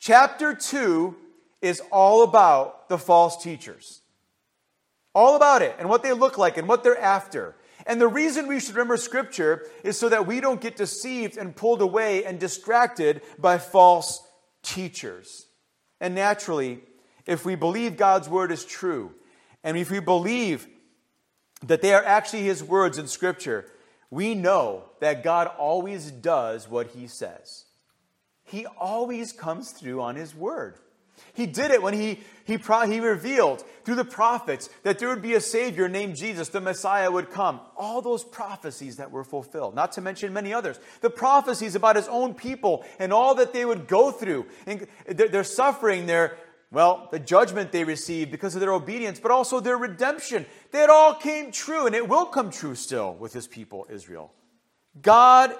Chapter 0.00 0.54
2 0.54 1.16
is 1.60 1.80
all 1.92 2.24
about 2.24 2.88
the 2.88 2.98
false 2.98 3.40
teachers. 3.40 4.00
All 5.14 5.36
about 5.36 5.62
it 5.62 5.76
and 5.78 5.88
what 5.88 6.02
they 6.02 6.12
look 6.12 6.38
like 6.38 6.56
and 6.56 6.66
what 6.66 6.82
they're 6.82 6.98
after. 6.98 7.54
And 7.86 8.00
the 8.00 8.08
reason 8.08 8.46
we 8.46 8.60
should 8.60 8.74
remember 8.74 8.96
Scripture 8.96 9.66
is 9.82 9.98
so 9.98 10.08
that 10.08 10.26
we 10.26 10.40
don't 10.40 10.60
get 10.60 10.76
deceived 10.76 11.36
and 11.36 11.54
pulled 11.54 11.82
away 11.82 12.24
and 12.24 12.38
distracted 12.38 13.22
by 13.38 13.58
false 13.58 14.26
teachers. 14.62 15.46
And 16.00 16.14
naturally, 16.14 16.80
if 17.26 17.44
we 17.44 17.54
believe 17.54 17.96
God's 17.96 18.28
Word 18.28 18.52
is 18.52 18.64
true, 18.64 19.12
and 19.64 19.76
if 19.76 19.90
we 19.90 20.00
believe 20.00 20.66
that 21.66 21.82
they 21.82 21.94
are 21.94 22.04
actually 22.04 22.42
His 22.42 22.62
words 22.62 22.98
in 22.98 23.06
Scripture, 23.06 23.66
we 24.10 24.34
know 24.34 24.84
that 25.00 25.22
God 25.22 25.46
always 25.58 26.10
does 26.10 26.68
what 26.68 26.88
He 26.88 27.06
says. 27.06 27.64
He 28.44 28.66
always 28.66 29.32
comes 29.32 29.70
through 29.70 30.02
on 30.02 30.16
His 30.16 30.34
Word. 30.34 30.76
He 31.34 31.46
did 31.46 31.70
it 31.70 31.82
when 31.82 31.94
he, 31.94 32.20
he, 32.44 32.58
pro- 32.58 32.86
he 32.86 33.00
revealed 33.00 33.64
through 33.84 33.94
the 33.94 34.04
prophets 34.04 34.68
that 34.82 34.98
there 34.98 35.08
would 35.08 35.22
be 35.22 35.34
a 35.34 35.40
Savior 35.40 35.88
named 35.88 36.16
Jesus, 36.16 36.48
the 36.48 36.60
Messiah 36.60 37.10
would 37.10 37.30
come. 37.30 37.60
All 37.76 38.02
those 38.02 38.22
prophecies 38.22 38.96
that 38.96 39.10
were 39.10 39.24
fulfilled, 39.24 39.74
not 39.74 39.92
to 39.92 40.00
mention 40.00 40.32
many 40.32 40.52
others. 40.52 40.78
The 41.00 41.10
prophecies 41.10 41.74
about 41.74 41.96
his 41.96 42.08
own 42.08 42.34
people 42.34 42.84
and 42.98 43.12
all 43.12 43.34
that 43.36 43.52
they 43.52 43.64
would 43.64 43.88
go 43.88 44.10
through, 44.10 44.46
and 44.66 44.86
their 45.06 45.44
suffering, 45.44 46.06
their, 46.06 46.36
well, 46.70 47.08
the 47.10 47.18
judgment 47.18 47.72
they 47.72 47.84
received 47.84 48.30
because 48.30 48.54
of 48.54 48.60
their 48.60 48.72
obedience, 48.72 49.18
but 49.18 49.30
also 49.30 49.60
their 49.60 49.78
redemption. 49.78 50.46
That 50.72 50.90
all 50.90 51.14
came 51.14 51.50
true, 51.50 51.86
and 51.86 51.94
it 51.94 52.08
will 52.08 52.26
come 52.26 52.50
true 52.50 52.74
still 52.74 53.14
with 53.14 53.32
his 53.32 53.46
people, 53.46 53.86
Israel. 53.90 54.32
God, 55.00 55.54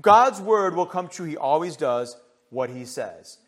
God's 0.00 0.40
word 0.40 0.76
will 0.76 0.86
come 0.86 1.08
true. 1.08 1.26
He 1.26 1.36
always 1.36 1.76
does 1.76 2.16
what 2.50 2.70
he 2.70 2.84
says. 2.84 3.38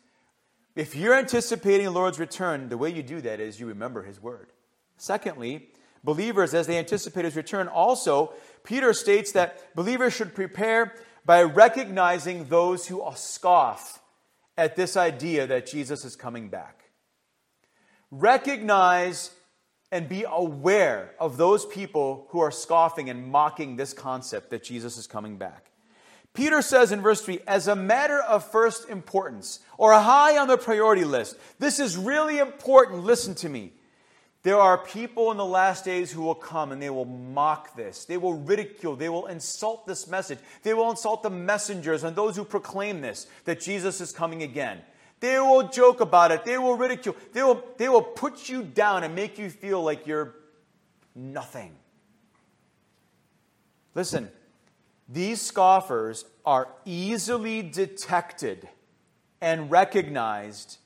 If 0.75 0.95
you're 0.95 1.15
anticipating 1.15 1.85
the 1.85 1.91
Lord's 1.91 2.19
return, 2.19 2.69
the 2.69 2.77
way 2.77 2.89
you 2.89 3.03
do 3.03 3.21
that 3.21 3.39
is 3.39 3.59
you 3.59 3.67
remember 3.67 4.03
his 4.03 4.21
word. 4.21 4.51
Secondly, 4.97 5.69
believers, 6.03 6.53
as 6.53 6.67
they 6.67 6.77
anticipate 6.77 7.25
his 7.25 7.35
return, 7.35 7.67
also, 7.67 8.33
Peter 8.63 8.93
states 8.93 9.33
that 9.33 9.75
believers 9.75 10.13
should 10.13 10.33
prepare 10.33 10.93
by 11.25 11.43
recognizing 11.43 12.45
those 12.45 12.87
who 12.87 13.03
scoff 13.15 14.01
at 14.57 14.75
this 14.75 14.95
idea 14.95 15.47
that 15.47 15.67
Jesus 15.67 16.05
is 16.05 16.15
coming 16.15 16.49
back. 16.49 16.83
Recognize 18.09 19.31
and 19.91 20.07
be 20.07 20.23
aware 20.27 21.15
of 21.19 21.37
those 21.37 21.65
people 21.65 22.27
who 22.29 22.39
are 22.39 22.51
scoffing 22.51 23.09
and 23.09 23.27
mocking 23.27 23.75
this 23.75 23.93
concept 23.93 24.49
that 24.51 24.63
Jesus 24.63 24.97
is 24.97 25.05
coming 25.05 25.37
back. 25.37 25.70
Peter 26.33 26.61
says 26.61 26.91
in 26.91 27.01
verse 27.01 27.21
3 27.21 27.39
as 27.45 27.67
a 27.67 27.75
matter 27.75 28.21
of 28.21 28.49
first 28.49 28.89
importance 28.89 29.59
or 29.77 29.93
high 29.93 30.37
on 30.37 30.47
the 30.47 30.57
priority 30.57 31.03
list, 31.03 31.37
this 31.59 31.79
is 31.79 31.97
really 31.97 32.39
important. 32.39 33.03
Listen 33.03 33.35
to 33.35 33.49
me. 33.49 33.73
There 34.43 34.57
are 34.57 34.77
people 34.77 35.29
in 35.29 35.37
the 35.37 35.45
last 35.45 35.85
days 35.85 36.11
who 36.11 36.23
will 36.23 36.35
come 36.35 36.71
and 36.71 36.81
they 36.81 36.89
will 36.89 37.05
mock 37.05 37.75
this. 37.75 38.05
They 38.05 38.17
will 38.17 38.33
ridicule. 38.33 38.95
They 38.95 39.09
will 39.09 39.27
insult 39.27 39.85
this 39.85 40.07
message. 40.07 40.39
They 40.63 40.73
will 40.73 40.89
insult 40.89 41.21
the 41.21 41.29
messengers 41.29 42.03
and 42.03 42.15
those 42.15 42.37
who 42.37 42.43
proclaim 42.43 43.01
this, 43.01 43.27
that 43.45 43.59
Jesus 43.59 44.01
is 44.01 44.11
coming 44.11 44.41
again. 44.41 44.79
They 45.19 45.39
will 45.39 45.67
joke 45.67 46.01
about 46.01 46.31
it. 46.31 46.43
They 46.43 46.57
will 46.57 46.75
ridicule. 46.75 47.15
They 47.33 47.43
will, 47.43 47.63
they 47.77 47.87
will 47.87 48.01
put 48.01 48.49
you 48.49 48.63
down 48.63 49.03
and 49.03 49.13
make 49.13 49.37
you 49.37 49.51
feel 49.51 49.83
like 49.83 50.07
you're 50.07 50.33
nothing. 51.13 51.75
Listen, 53.93 54.31
these 55.11 55.41
scoffers 55.41 56.25
are 56.45 56.69
easily 56.85 57.61
detected 57.61 58.67
and 59.41 59.69
recognized 59.69 60.77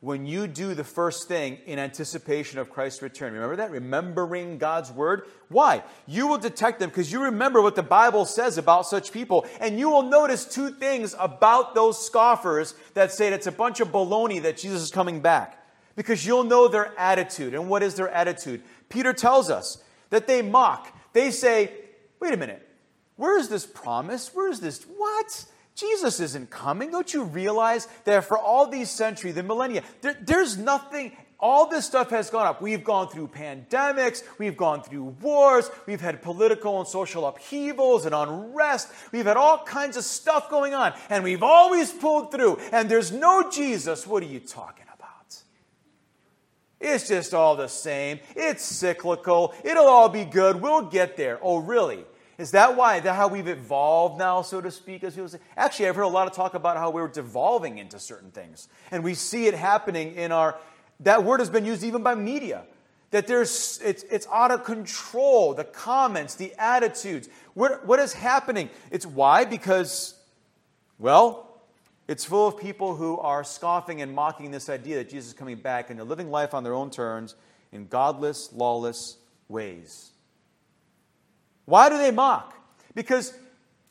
when 0.00 0.26
you 0.26 0.46
do 0.46 0.74
the 0.74 0.84
first 0.84 1.26
thing 1.26 1.58
in 1.66 1.78
anticipation 1.78 2.58
of 2.58 2.70
Christ's 2.70 3.02
return. 3.02 3.32
Remember 3.32 3.56
that? 3.56 3.70
Remembering 3.70 4.58
God's 4.58 4.92
word. 4.92 5.22
Why? 5.48 5.82
You 6.06 6.28
will 6.28 6.38
detect 6.38 6.78
them 6.78 6.88
because 6.88 7.10
you 7.10 7.22
remember 7.22 7.60
what 7.60 7.74
the 7.74 7.82
Bible 7.82 8.24
says 8.24 8.58
about 8.58 8.86
such 8.86 9.12
people. 9.12 9.44
And 9.60 9.78
you 9.78 9.90
will 9.90 10.04
notice 10.04 10.44
two 10.44 10.70
things 10.70 11.16
about 11.18 11.74
those 11.74 12.04
scoffers 12.04 12.74
that 12.94 13.12
say 13.12 13.32
it's 13.32 13.48
a 13.48 13.52
bunch 13.52 13.80
of 13.80 13.88
baloney 13.88 14.40
that 14.42 14.56
Jesus 14.56 14.82
is 14.82 14.90
coming 14.90 15.20
back. 15.20 15.66
Because 15.96 16.24
you'll 16.24 16.44
know 16.44 16.68
their 16.68 16.96
attitude. 16.96 17.54
And 17.54 17.68
what 17.68 17.82
is 17.82 17.96
their 17.96 18.08
attitude? 18.08 18.62
Peter 18.88 19.12
tells 19.12 19.50
us 19.50 19.82
that 20.10 20.28
they 20.28 20.42
mock. 20.42 20.96
They 21.12 21.32
say, 21.32 21.72
wait 22.20 22.32
a 22.32 22.36
minute. 22.36 22.67
Where 23.18 23.36
is 23.36 23.48
this 23.48 23.66
promise? 23.66 24.30
Where 24.32 24.48
is 24.48 24.60
this? 24.60 24.84
What? 24.96 25.44
Jesus 25.74 26.20
isn't 26.20 26.50
coming. 26.50 26.90
Don't 26.90 27.12
you 27.12 27.24
realize 27.24 27.88
that 28.04 28.24
for 28.24 28.38
all 28.38 28.68
these 28.68 28.90
centuries, 28.90 29.34
the 29.34 29.42
millennia, 29.42 29.82
there, 30.00 30.16
there's 30.20 30.56
nothing, 30.56 31.12
all 31.38 31.68
this 31.68 31.84
stuff 31.84 32.10
has 32.10 32.30
gone 32.30 32.46
up. 32.46 32.62
We've 32.62 32.82
gone 32.82 33.08
through 33.08 33.28
pandemics, 33.28 34.22
we've 34.38 34.56
gone 34.56 34.82
through 34.82 35.16
wars, 35.20 35.68
we've 35.86 36.00
had 36.00 36.22
political 36.22 36.78
and 36.78 36.88
social 36.88 37.26
upheavals 37.26 38.06
and 38.06 38.14
unrest, 38.14 38.88
we've 39.12 39.26
had 39.26 39.36
all 39.36 39.64
kinds 39.64 39.96
of 39.96 40.04
stuff 40.04 40.48
going 40.48 40.74
on, 40.74 40.94
and 41.10 41.22
we've 41.24 41.42
always 41.42 41.92
pulled 41.92 42.30
through, 42.30 42.58
and 42.72 42.88
there's 42.88 43.10
no 43.10 43.50
Jesus. 43.50 44.06
What 44.06 44.22
are 44.22 44.26
you 44.26 44.40
talking 44.40 44.86
about? 44.94 45.42
It's 46.80 47.08
just 47.08 47.34
all 47.34 47.56
the 47.56 47.68
same. 47.68 48.20
It's 48.36 48.64
cyclical. 48.64 49.54
It'll 49.64 49.88
all 49.88 50.08
be 50.08 50.24
good. 50.24 50.60
We'll 50.60 50.82
get 50.82 51.16
there. 51.16 51.40
Oh, 51.42 51.58
really? 51.58 52.04
Is 52.38 52.52
that 52.52 52.76
why? 52.76 52.96
Is 52.96 53.02
that 53.02 53.16
how 53.16 53.26
we've 53.26 53.48
evolved 53.48 54.16
now, 54.16 54.42
so 54.42 54.60
to 54.60 54.70
speak? 54.70 55.02
As 55.02 55.14
people 55.14 55.28
say? 55.28 55.40
Actually, 55.56 55.88
I've 55.88 55.96
heard 55.96 56.02
a 56.02 56.08
lot 56.08 56.28
of 56.28 56.32
talk 56.34 56.54
about 56.54 56.76
how 56.76 56.90
we're 56.90 57.08
devolving 57.08 57.78
into 57.78 57.98
certain 57.98 58.30
things. 58.30 58.68
And 58.92 59.02
we 59.02 59.14
see 59.14 59.48
it 59.48 59.54
happening 59.54 60.14
in 60.14 60.30
our, 60.30 60.56
that 61.00 61.24
word 61.24 61.40
has 61.40 61.50
been 61.50 61.64
used 61.64 61.82
even 61.82 62.04
by 62.04 62.14
media. 62.14 62.62
That 63.10 63.26
there's, 63.26 63.80
it's, 63.82 64.04
it's 64.04 64.28
out 64.32 64.52
of 64.52 64.62
control, 64.62 65.52
the 65.54 65.64
comments, 65.64 66.36
the 66.36 66.52
attitudes. 66.58 67.28
What, 67.54 67.84
what 67.84 67.98
is 67.98 68.12
happening? 68.12 68.70
It's 68.92 69.06
why? 69.06 69.44
Because, 69.44 70.14
well, 70.98 71.60
it's 72.06 72.24
full 72.24 72.46
of 72.46 72.56
people 72.56 72.94
who 72.94 73.18
are 73.18 73.42
scoffing 73.42 74.00
and 74.00 74.14
mocking 74.14 74.52
this 74.52 74.68
idea 74.68 74.96
that 74.96 75.08
Jesus 75.08 75.30
is 75.30 75.34
coming 75.34 75.56
back 75.56 75.90
and 75.90 75.98
they're 75.98 76.06
living 76.06 76.30
life 76.30 76.54
on 76.54 76.62
their 76.62 76.74
own 76.74 76.90
terms 76.90 77.34
in 77.72 77.88
godless, 77.88 78.52
lawless 78.52 79.16
ways. 79.48 80.12
Why 81.68 81.90
do 81.90 81.98
they 81.98 82.10
mock? 82.10 82.54
Because 82.94 83.34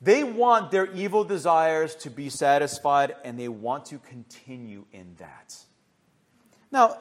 they 0.02 0.24
want 0.24 0.72
their 0.72 0.92
evil 0.94 1.24
desires 1.24 1.94
to 1.98 2.10
be 2.10 2.28
satisfied 2.28 3.16
and 3.24 3.38
they 3.40 3.50
want 3.50 3.86
to 3.88 4.00
continue 4.00 4.86
in 4.92 5.14
that. 5.20 5.56
Now, 6.72 6.98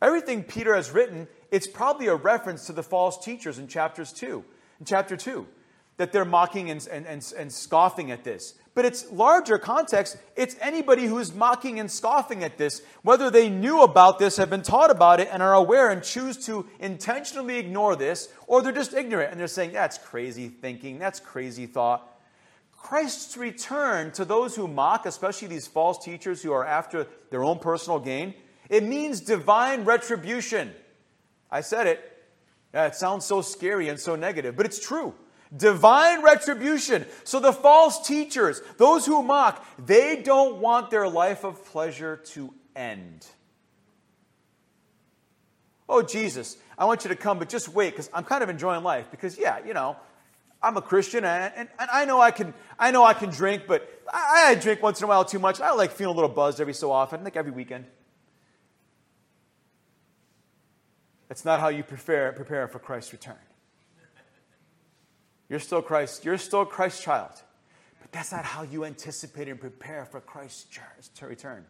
everything 0.00 0.42
Peter 0.42 0.74
has 0.74 0.90
written, 0.90 1.28
it's 1.50 1.66
probably 1.66 2.06
a 2.06 2.14
reference 2.14 2.64
to 2.68 2.72
the 2.72 2.82
false 2.82 3.22
teachers 3.22 3.58
in 3.58 3.68
chapters 3.68 4.14
2. 4.14 4.42
In 4.80 4.86
chapter 4.86 5.14
2, 5.14 5.46
that 5.98 6.10
they're 6.10 6.24
mocking 6.24 6.70
and, 6.70 6.88
and, 6.90 7.06
and, 7.06 7.34
and 7.36 7.52
scoffing 7.52 8.10
at 8.10 8.24
this. 8.24 8.54
But 8.74 8.84
it's 8.84 9.10
larger 9.12 9.56
context. 9.56 10.16
It's 10.34 10.56
anybody 10.60 11.06
who 11.06 11.18
is 11.18 11.32
mocking 11.32 11.78
and 11.78 11.88
scoffing 11.88 12.42
at 12.42 12.58
this, 12.58 12.82
whether 13.02 13.30
they 13.30 13.48
knew 13.48 13.82
about 13.82 14.18
this, 14.18 14.36
have 14.36 14.50
been 14.50 14.62
taught 14.62 14.90
about 14.90 15.20
it, 15.20 15.28
and 15.30 15.42
are 15.42 15.54
aware 15.54 15.90
and 15.90 16.02
choose 16.02 16.44
to 16.46 16.66
intentionally 16.80 17.58
ignore 17.58 17.94
this, 17.94 18.28
or 18.48 18.62
they're 18.62 18.72
just 18.72 18.92
ignorant 18.92 19.30
and 19.30 19.38
they're 19.38 19.46
saying, 19.46 19.72
that's 19.72 19.96
crazy 19.98 20.48
thinking, 20.48 20.98
that's 20.98 21.20
crazy 21.20 21.66
thought. 21.66 22.10
Christ's 22.72 23.36
return 23.36 24.10
to 24.12 24.24
those 24.24 24.56
who 24.56 24.66
mock, 24.66 25.06
especially 25.06 25.48
these 25.48 25.68
false 25.68 26.04
teachers 26.04 26.42
who 26.42 26.52
are 26.52 26.66
after 26.66 27.06
their 27.30 27.44
own 27.44 27.60
personal 27.60 28.00
gain, 28.00 28.34
it 28.68 28.82
means 28.82 29.20
divine 29.20 29.84
retribution. 29.84 30.72
I 31.50 31.60
said 31.60 31.86
it. 31.86 32.10
Yeah, 32.74 32.86
it 32.86 32.96
sounds 32.96 33.24
so 33.24 33.40
scary 33.40 33.88
and 33.88 34.00
so 34.00 34.16
negative, 34.16 34.56
but 34.56 34.66
it's 34.66 34.84
true 34.84 35.14
divine 35.56 36.22
retribution. 36.22 37.06
So 37.24 37.40
the 37.40 37.52
false 37.52 38.06
teachers, 38.06 38.60
those 38.76 39.06
who 39.06 39.22
mock, 39.22 39.64
they 39.78 40.22
don't 40.22 40.58
want 40.58 40.90
their 40.90 41.08
life 41.08 41.44
of 41.44 41.64
pleasure 41.66 42.16
to 42.32 42.52
end. 42.74 43.26
Oh, 45.88 46.02
Jesus, 46.02 46.56
I 46.78 46.86
want 46.86 47.04
you 47.04 47.10
to 47.10 47.16
come, 47.16 47.38
but 47.38 47.48
just 47.48 47.68
wait 47.68 47.90
because 47.90 48.08
I'm 48.12 48.24
kind 48.24 48.42
of 48.42 48.48
enjoying 48.48 48.82
life. 48.82 49.06
Because, 49.10 49.38
yeah, 49.38 49.58
you 49.64 49.74
know, 49.74 49.96
I'm 50.62 50.76
a 50.78 50.82
Christian 50.82 51.24
and, 51.24 51.52
and, 51.54 51.68
and, 51.78 51.90
I 51.92 52.06
know 52.06 52.20
I 52.20 52.30
can 52.30 52.54
I 52.78 52.90
know 52.90 53.04
I 53.04 53.12
can 53.12 53.28
drink, 53.28 53.64
but 53.68 53.86
I, 54.10 54.46
I 54.48 54.54
drink 54.54 54.82
once 54.82 54.98
in 54.98 55.04
a 55.04 55.08
while 55.08 55.24
too 55.24 55.38
much. 55.38 55.60
I 55.60 55.72
like 55.74 55.90
feeling 55.90 56.14
a 56.14 56.16
little 56.16 56.34
buzzed 56.34 56.58
every 56.58 56.72
so 56.72 56.90
often, 56.90 57.22
like 57.22 57.36
every 57.36 57.52
weekend. 57.52 57.84
That's 61.28 61.44
not 61.44 61.60
how 61.60 61.68
you 61.68 61.82
prepare, 61.82 62.32
prepare 62.32 62.66
for 62.66 62.78
Christ's 62.78 63.12
return. 63.12 63.36
You're 65.54 65.60
still 65.60 65.82
Christ. 65.82 66.24
You're 66.24 66.36
still 66.36 66.64
Christ's 66.64 67.04
child. 67.04 67.30
But 68.00 68.10
that's 68.10 68.32
not 68.32 68.44
how 68.44 68.64
you 68.64 68.84
anticipate 68.84 69.46
and 69.46 69.60
prepare 69.60 70.04
for 70.04 70.20
Christ's 70.20 70.66
to 71.14 71.26
return. 71.28 71.64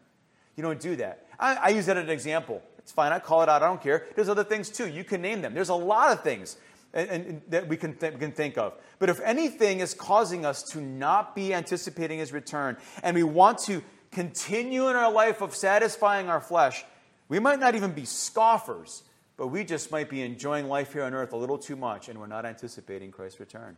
You 0.55 0.63
don't 0.63 0.79
do 0.79 0.95
that. 0.95 1.27
I, 1.39 1.55
I 1.55 1.69
use 1.69 1.85
that 1.85 1.95
as 1.95 2.05
an 2.05 2.09
example. 2.09 2.63
It's 2.79 2.91
fine. 2.91 3.11
I 3.11 3.19
call 3.19 3.43
it 3.43 3.49
out. 3.49 3.61
I 3.61 3.67
don't 3.67 3.79
care. 3.79 4.07
There's 4.15 4.27
other 4.27 4.43
things 4.43 4.71
too. 4.71 4.87
You 4.89 5.03
can 5.03 5.21
name 5.21 5.43
them. 5.43 5.53
There's 5.53 5.69
a 5.69 5.75
lot 5.75 6.11
of 6.11 6.23
things 6.23 6.57
and, 6.95 7.09
and, 7.11 7.41
that 7.49 7.67
we 7.67 7.77
can, 7.77 7.93
th- 7.93 8.13
we 8.13 8.19
can 8.19 8.31
think 8.31 8.57
of. 8.57 8.73
But 8.97 9.09
if 9.09 9.21
anything 9.21 9.81
is 9.81 9.93
causing 9.93 10.47
us 10.47 10.63
to 10.71 10.81
not 10.81 11.35
be 11.35 11.53
anticipating 11.53 12.17
his 12.17 12.33
return 12.33 12.77
and 13.03 13.15
we 13.15 13.21
want 13.21 13.59
to 13.65 13.83
continue 14.11 14.89
in 14.89 14.95
our 14.95 15.11
life 15.11 15.41
of 15.41 15.55
satisfying 15.55 16.27
our 16.27 16.41
flesh, 16.41 16.83
We 17.27 17.37
might 17.39 17.59
not 17.59 17.75
even 17.75 17.91
be 17.91 18.05
scoffers, 18.05 19.03
but 19.37 19.47
we 19.47 19.63
just 19.63 19.91
might 19.91 20.09
be 20.09 20.21
enjoying 20.21 20.67
life 20.67 20.93
here 20.93 21.03
on 21.03 21.13
earth 21.13 21.33
a 21.33 21.37
little 21.37 21.57
too 21.57 21.75
much 21.75 22.09
and 22.09 22.19
we're 22.19 22.27
not 22.27 22.45
anticipating 22.45 23.11
Christ's 23.11 23.39
return. 23.39 23.77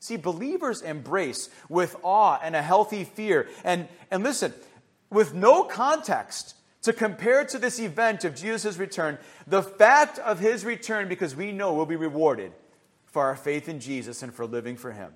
See, 0.00 0.16
believers 0.16 0.82
embrace 0.82 1.48
with 1.68 1.96
awe 2.02 2.38
and 2.42 2.54
a 2.54 2.62
healthy 2.62 3.04
fear. 3.04 3.48
And, 3.64 3.88
and 4.10 4.22
listen, 4.22 4.52
with 5.10 5.32
no 5.32 5.62
context 5.62 6.56
to 6.82 6.92
compare 6.92 7.44
to 7.46 7.58
this 7.58 7.78
event 7.78 8.24
of 8.24 8.34
Jesus' 8.34 8.76
return, 8.76 9.16
the 9.46 9.62
fact 9.62 10.18
of 10.18 10.40
his 10.40 10.64
return, 10.64 11.08
because 11.08 11.34
we 11.34 11.52
know 11.52 11.72
we'll 11.72 11.86
be 11.86 11.96
rewarded 11.96 12.52
for 13.06 13.22
our 13.22 13.36
faith 13.36 13.68
in 13.68 13.80
Jesus 13.80 14.22
and 14.22 14.34
for 14.34 14.44
living 14.44 14.76
for 14.76 14.92
him. 14.92 15.12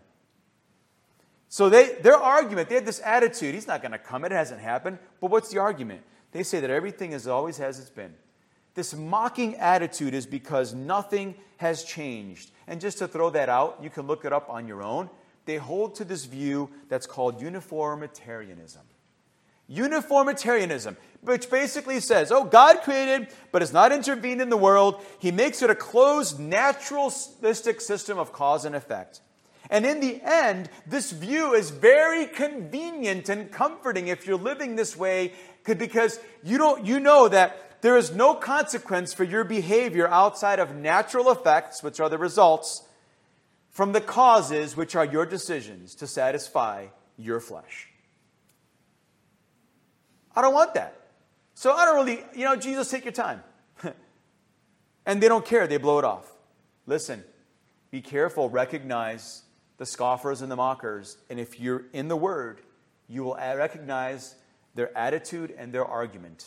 So 1.51 1.68
they, 1.68 1.94
their 2.01 2.16
argument, 2.16 2.68
they 2.68 2.77
had 2.77 2.87
this 2.87 3.03
attitude, 3.05 3.55
he's 3.55 3.66
not 3.66 3.83
going 3.83 3.92
to 3.92 3.99
come, 3.99 4.25
it 4.25 4.33
hasn't 4.33 4.61
happened. 4.61 4.99
But 5.21 5.31
what's 5.31 5.51
the 5.51 5.59
argument? 5.59 6.03
They 6.33 6.42
say 6.42 6.61
that 6.61 6.71
everything 6.71 7.12
is 7.12 7.27
always 7.27 7.59
has 7.59 7.79
it's 7.79 7.90
been. 7.90 8.14
This 8.79 8.95
mocking 8.95 9.57
attitude 9.57 10.14
is 10.14 10.25
because 10.25 10.73
nothing 10.73 11.35
has 11.57 11.83
changed. 11.83 12.53
And 12.69 12.81
just 12.81 12.99
to 12.99 13.09
throw 13.09 13.29
that 13.31 13.49
out, 13.49 13.81
you 13.83 13.91
can 13.91 14.07
look 14.07 14.25
it 14.25 14.33
up 14.33 14.49
on 14.49 14.69
your 14.69 14.85
own. 14.85 15.11
They 15.47 15.57
hold 15.57 15.97
to 15.97 16.05
this 16.05 16.27
view 16.27 16.71
that's 16.88 17.05
called 17.05 17.43
uniformitarianism. 17.43 18.83
Uniformitarianism, 19.67 20.97
which 21.23 21.51
basically 21.51 21.99
says, 21.99 22.31
oh, 22.31 22.45
God 22.45 22.83
created, 22.83 23.27
but 23.51 23.62
has 23.62 23.73
not 23.73 23.91
intervened 23.91 24.41
in 24.41 24.49
the 24.49 24.57
world. 24.57 25.05
He 25.19 25.33
makes 25.33 25.61
it 25.61 25.71
a 25.71 25.75
closed, 25.75 26.38
naturalistic 26.38 27.81
system 27.81 28.17
of 28.17 28.33
cause 28.33 28.64
and 28.64 28.77
effect. 28.77 29.23
And 29.71 29.85
in 29.85 29.99
the 29.99 30.21
end, 30.23 30.71
this 30.87 31.11
view 31.11 31.53
is 31.53 31.71
very 31.71 32.27
convenient 32.27 33.29
and 33.29 33.51
comforting 33.51 34.07
if 34.07 34.25
you're 34.25 34.38
living 34.38 34.77
this 34.77 34.97
way 34.97 35.33
because 35.64 36.21
you, 36.45 36.59
don't, 36.59 36.87
you 36.87 37.01
know 37.01 37.27
that 37.27 37.68
there 37.81 37.97
is 37.97 38.14
no 38.14 38.35
consequence 38.35 39.12
for 39.12 39.25
your 39.25 39.45
behavior 39.45 40.09
outside 40.09 40.59
of 40.59 40.75
natural 40.75 41.31
effects, 41.31 41.83
which 41.83 42.01
are 42.01 42.09
the 42.09 42.19
results, 42.19 42.83
from 43.71 43.93
the 43.93 44.01
causes, 44.01 44.77
which 44.77 44.97
are 44.97 45.05
your 45.05 45.25
decisions 45.25 45.95
to 45.97 46.07
satisfy 46.07 46.87
your 47.17 47.41
flesh. 47.41 47.88
I 50.35 50.43
don't 50.43 50.55
want 50.55 50.75
that. 50.75 50.95
So 51.55 51.73
I 51.73 51.85
don't 51.85 51.97
really, 51.97 52.25
you 52.35 52.45
know, 52.45 52.57
Jesus, 52.57 52.91
take 52.91 53.05
your 53.05 53.12
time. 53.12 53.43
and 55.07 55.23
they 55.23 55.29
don't 55.29 55.45
care, 55.45 55.67
they 55.67 55.77
blow 55.77 55.99
it 55.99 56.05
off. 56.05 56.31
Listen, 56.87 57.25
be 57.91 58.01
careful, 58.01 58.49
recognize 58.49 59.43
the 59.77 59.87
scoffers 59.87 60.43
and 60.43 60.51
the 60.51 60.57
mockers. 60.57 61.17
And 61.31 61.41
if 61.41 61.59
you're 61.59 61.85
in 61.93 62.09
the 62.09 62.17
Word, 62.17 62.61
you 63.09 63.25
will 63.25 63.35
recognize 63.35 64.35
their 64.75 64.97
attitude 64.97 65.55
and 65.57 65.73
their 65.73 65.85
argument. 65.85 66.47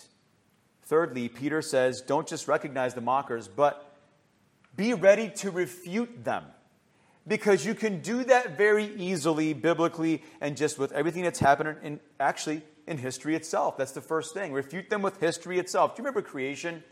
Thirdly, 0.91 1.29
Peter 1.29 1.61
says, 1.61 2.01
don't 2.01 2.27
just 2.27 2.49
recognize 2.49 2.93
the 2.93 2.99
mockers, 2.99 3.47
but 3.47 3.95
be 4.75 4.93
ready 4.93 5.29
to 5.37 5.49
refute 5.49 6.25
them. 6.25 6.43
Because 7.25 7.65
you 7.65 7.73
can 7.73 8.01
do 8.01 8.25
that 8.25 8.57
very 8.57 8.93
easily, 8.97 9.53
biblically, 9.53 10.21
and 10.41 10.57
just 10.57 10.77
with 10.77 10.91
everything 10.91 11.23
that's 11.23 11.39
happened 11.39 11.77
in 11.81 12.01
actually 12.19 12.61
in 12.87 12.97
history 12.97 13.37
itself. 13.37 13.77
That's 13.77 13.93
the 13.93 14.01
first 14.01 14.33
thing. 14.33 14.51
Refute 14.51 14.89
them 14.89 15.01
with 15.01 15.17
history 15.21 15.59
itself. 15.59 15.95
Do 15.95 16.01
you 16.01 16.05
remember 16.05 16.27
creation? 16.27 16.83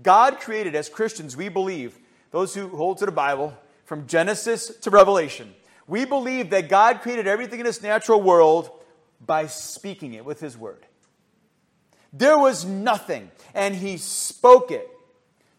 God 0.00 0.38
created, 0.38 0.76
as 0.76 0.88
Christians, 0.88 1.36
we 1.36 1.48
believe, 1.48 1.98
those 2.30 2.54
who 2.54 2.68
hold 2.68 2.98
to 2.98 3.06
the 3.06 3.10
Bible, 3.10 3.58
from 3.86 4.06
Genesis 4.06 4.68
to 4.82 4.90
Revelation, 4.90 5.52
we 5.88 6.04
believe 6.04 6.50
that 6.50 6.68
God 6.68 7.00
created 7.00 7.26
everything 7.26 7.58
in 7.58 7.66
this 7.66 7.82
natural 7.82 8.22
world 8.22 8.70
by 9.20 9.48
speaking 9.48 10.14
it 10.14 10.24
with 10.24 10.38
His 10.38 10.56
Word. 10.56 10.86
There 12.12 12.38
was 12.38 12.64
nothing, 12.64 13.30
and 13.54 13.74
He 13.74 13.96
spoke 13.96 14.70
it. 14.70 14.88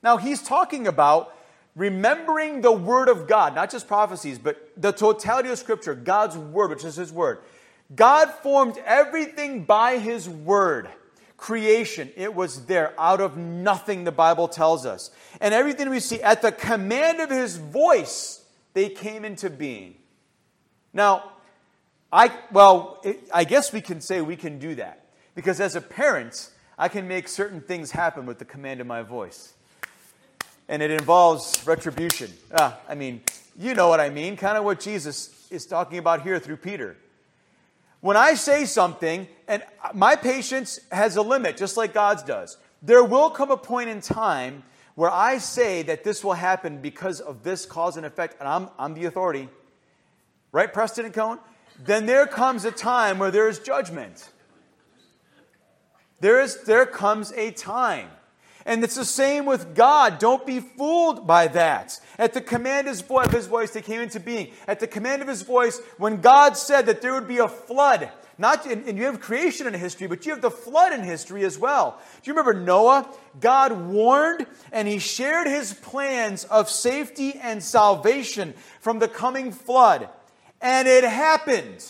Now, 0.02 0.18
He's 0.18 0.42
talking 0.42 0.88
about 0.88 1.36
remembering 1.76 2.62
the 2.62 2.72
Word 2.72 3.10
of 3.10 3.28
God, 3.28 3.56
not 3.56 3.72
just 3.72 3.88
prophecies, 3.88 4.38
but 4.38 4.72
the 4.78 4.92
totality 4.92 5.50
of 5.50 5.58
Scripture, 5.58 5.96
God's 5.96 6.38
Word, 6.38 6.70
which 6.70 6.84
is 6.84 6.96
His 6.96 7.12
Word. 7.12 7.40
God 7.96 8.32
formed 8.32 8.78
everything 8.86 9.66
by 9.66 9.98
His 9.98 10.30
Word. 10.30 10.88
Creation, 11.38 12.10
it 12.16 12.34
was 12.34 12.68
there 12.68 12.94
out 12.98 13.20
of 13.20 13.36
nothing, 13.36 14.04
the 14.04 14.12
Bible 14.12 14.48
tells 14.48 14.86
us. 14.86 15.12
And 15.42 15.54
everything 15.54 15.90
we 15.90 16.00
see, 16.00 16.22
at 16.22 16.42
the 16.42 16.52
command 16.52 17.20
of 17.20 17.30
His 17.30 17.58
voice, 17.58 18.46
they 18.74 18.90
came 18.90 19.26
into 19.26 19.50
being. 19.50 19.96
Now, 20.94 21.32
I, 22.12 22.32
well, 22.52 23.02
it, 23.04 23.28
I 23.34 23.44
guess 23.44 23.74
we 23.74 23.82
can 23.82 24.00
say 24.00 24.22
we 24.22 24.36
can 24.36 24.60
do 24.60 24.76
that. 24.76 25.03
Because 25.36 25.60
as 25.60 25.76
a 25.76 25.82
parent, 25.82 26.50
I 26.78 26.88
can 26.88 27.08
make 27.08 27.28
certain 27.28 27.62
things 27.62 27.92
happen 27.92 28.26
with 28.26 28.40
the 28.40 28.46
command 28.46 28.82
of 28.82 28.88
my 28.88 29.02
voice. 29.02 29.54
And 30.68 30.82
it 30.82 30.92
involves 30.92 31.62
retribution. 31.66 32.32
Ah, 32.54 32.78
I 32.88 32.96
mean, 32.96 33.22
you 33.58 33.74
know 33.74 33.90
what 33.90 34.00
I 34.00 34.10
mean, 34.10 34.38
kind 34.38 34.58
of 34.58 34.64
what 34.64 34.80
Jesus 34.80 35.48
is 35.52 35.66
talking 35.66 35.98
about 35.98 36.24
here 36.24 36.40
through 36.40 36.58
Peter. 36.58 36.98
When 38.02 38.18
I 38.18 38.34
say 38.34 38.66
something, 38.66 39.28
and 39.48 39.64
my 39.94 40.16
patience 40.16 40.80
has 40.92 41.16
a 41.16 41.22
limit, 41.22 41.58
just 41.58 41.78
like 41.78 41.94
God's 41.94 42.24
does, 42.24 42.58
there 42.82 43.04
will 43.04 43.30
come 43.30 43.50
a 43.50 43.58
point 43.58 43.90
in 43.90 44.02
time 44.02 44.64
where 44.96 45.10
I 45.10 45.38
say 45.38 45.84
that 45.84 46.04
this 46.04 46.24
will 46.24 46.34
happen 46.34 46.80
because 46.80 47.20
of 47.20 47.44
this 47.44 47.66
cause 47.66 47.98
and 47.98 48.06
effect, 48.06 48.36
and 48.40 48.48
I'm, 48.48 48.70
I'm 48.78 48.94
the 48.94 49.06
authority. 49.06 49.48
Right, 50.52 50.72
Preston 50.72 51.06
and 51.06 51.14
Cone? 51.14 51.40
Then 51.84 52.06
there 52.06 52.28
comes 52.28 52.66
a 52.66 52.72
time 52.72 53.20
where 53.20 53.32
there 53.32 53.48
is 53.48 53.60
judgment. 53.60 54.30
There, 56.24 56.40
is, 56.40 56.64
there 56.64 56.86
comes 56.86 57.34
a 57.34 57.52
time. 57.52 58.08
And 58.66 58.82
it's 58.82 58.96
the 58.96 59.04
same 59.04 59.46
with 59.46 59.76
God. 59.76 60.20
Don't 60.20 60.48
be 60.48 60.62
fooled 60.62 61.28
by 61.28 61.48
that. 61.50 62.00
At 62.18 62.32
the 62.32 62.40
command 62.40 62.88
of 62.88 63.32
his 63.34 63.46
voice, 63.46 63.72
they 63.72 63.82
came 63.82 64.00
into 64.00 64.22
being. 64.22 64.54
At 64.66 64.80
the 64.80 64.88
command 64.88 65.22
of 65.22 65.28
his 65.28 65.42
voice, 65.42 65.82
when 65.98 66.22
God 66.22 66.56
said 66.56 66.86
that 66.86 67.02
there 67.02 67.14
would 67.14 67.28
be 67.28 67.40
a 67.40 67.50
flood, 67.50 68.10
not 68.38 68.66
and 68.66 68.98
you 68.98 69.04
have 69.04 69.20
creation 69.20 69.68
in 69.68 69.74
history, 69.74 70.08
but 70.08 70.26
you 70.26 70.32
have 70.32 70.42
the 70.42 70.50
flood 70.50 70.94
in 70.94 71.04
history 71.04 71.44
as 71.44 71.60
well. 71.60 72.00
Do 72.22 72.32
you 72.32 72.34
remember 72.38 72.58
Noah? 72.58 73.06
God 73.42 73.74
warned 73.74 74.48
and 74.72 74.88
he 74.88 75.00
shared 75.00 75.48
his 75.48 75.74
plans 75.74 76.46
of 76.46 76.70
safety 76.70 77.34
and 77.34 77.62
salvation 77.62 78.54
from 78.80 79.00
the 79.00 79.10
coming 79.10 79.52
flood. 79.52 80.08
And 80.62 80.88
it 80.88 81.04
happened. 81.04 81.84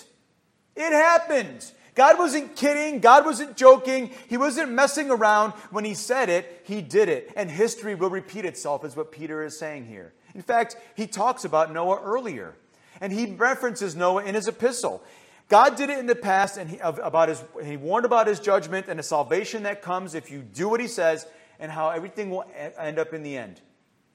It 0.75 0.91
happened. 0.91 1.71
God 1.95 2.17
wasn't 2.17 2.55
kidding. 2.55 2.99
God 2.99 3.25
wasn't 3.25 3.55
joking. 3.55 4.11
He 4.27 4.37
wasn't 4.37 4.71
messing 4.71 5.11
around. 5.11 5.51
When 5.71 5.85
he 5.85 5.93
said 5.93 6.29
it, 6.29 6.63
he 6.65 6.81
did 6.81 7.09
it. 7.09 7.31
And 7.35 7.51
history 7.51 7.95
will 7.95 8.09
repeat 8.09 8.45
itself, 8.45 8.83
is 8.83 8.95
what 8.95 9.11
Peter 9.11 9.43
is 9.43 9.57
saying 9.57 9.85
here. 9.85 10.13
In 10.33 10.41
fact, 10.41 10.75
he 10.95 11.05
talks 11.05 11.45
about 11.45 11.71
Noah 11.71 12.01
earlier. 12.03 12.55
And 12.99 13.13
he 13.13 13.27
references 13.27 13.95
Noah 13.95 14.23
in 14.23 14.35
his 14.35 14.47
epistle. 14.47 15.03
God 15.49 15.75
did 15.75 15.89
it 15.89 15.99
in 15.99 16.05
the 16.05 16.15
past, 16.15 16.57
and 16.57 16.69
he, 16.69 16.77
about 16.79 17.29
his, 17.29 17.43
he 17.63 17.77
warned 17.77 18.05
about 18.05 18.27
his 18.27 18.39
judgment 18.39 18.87
and 18.87 18.97
the 18.97 19.03
salvation 19.03 19.63
that 19.63 19.81
comes 19.81 20.15
if 20.15 20.31
you 20.31 20.39
do 20.41 20.69
what 20.69 20.79
he 20.79 20.87
says, 20.87 21.27
and 21.59 21.71
how 21.71 21.89
everything 21.89 22.29
will 22.29 22.45
end 22.77 22.97
up 22.97 23.13
in 23.13 23.23
the 23.23 23.37
end. 23.37 23.61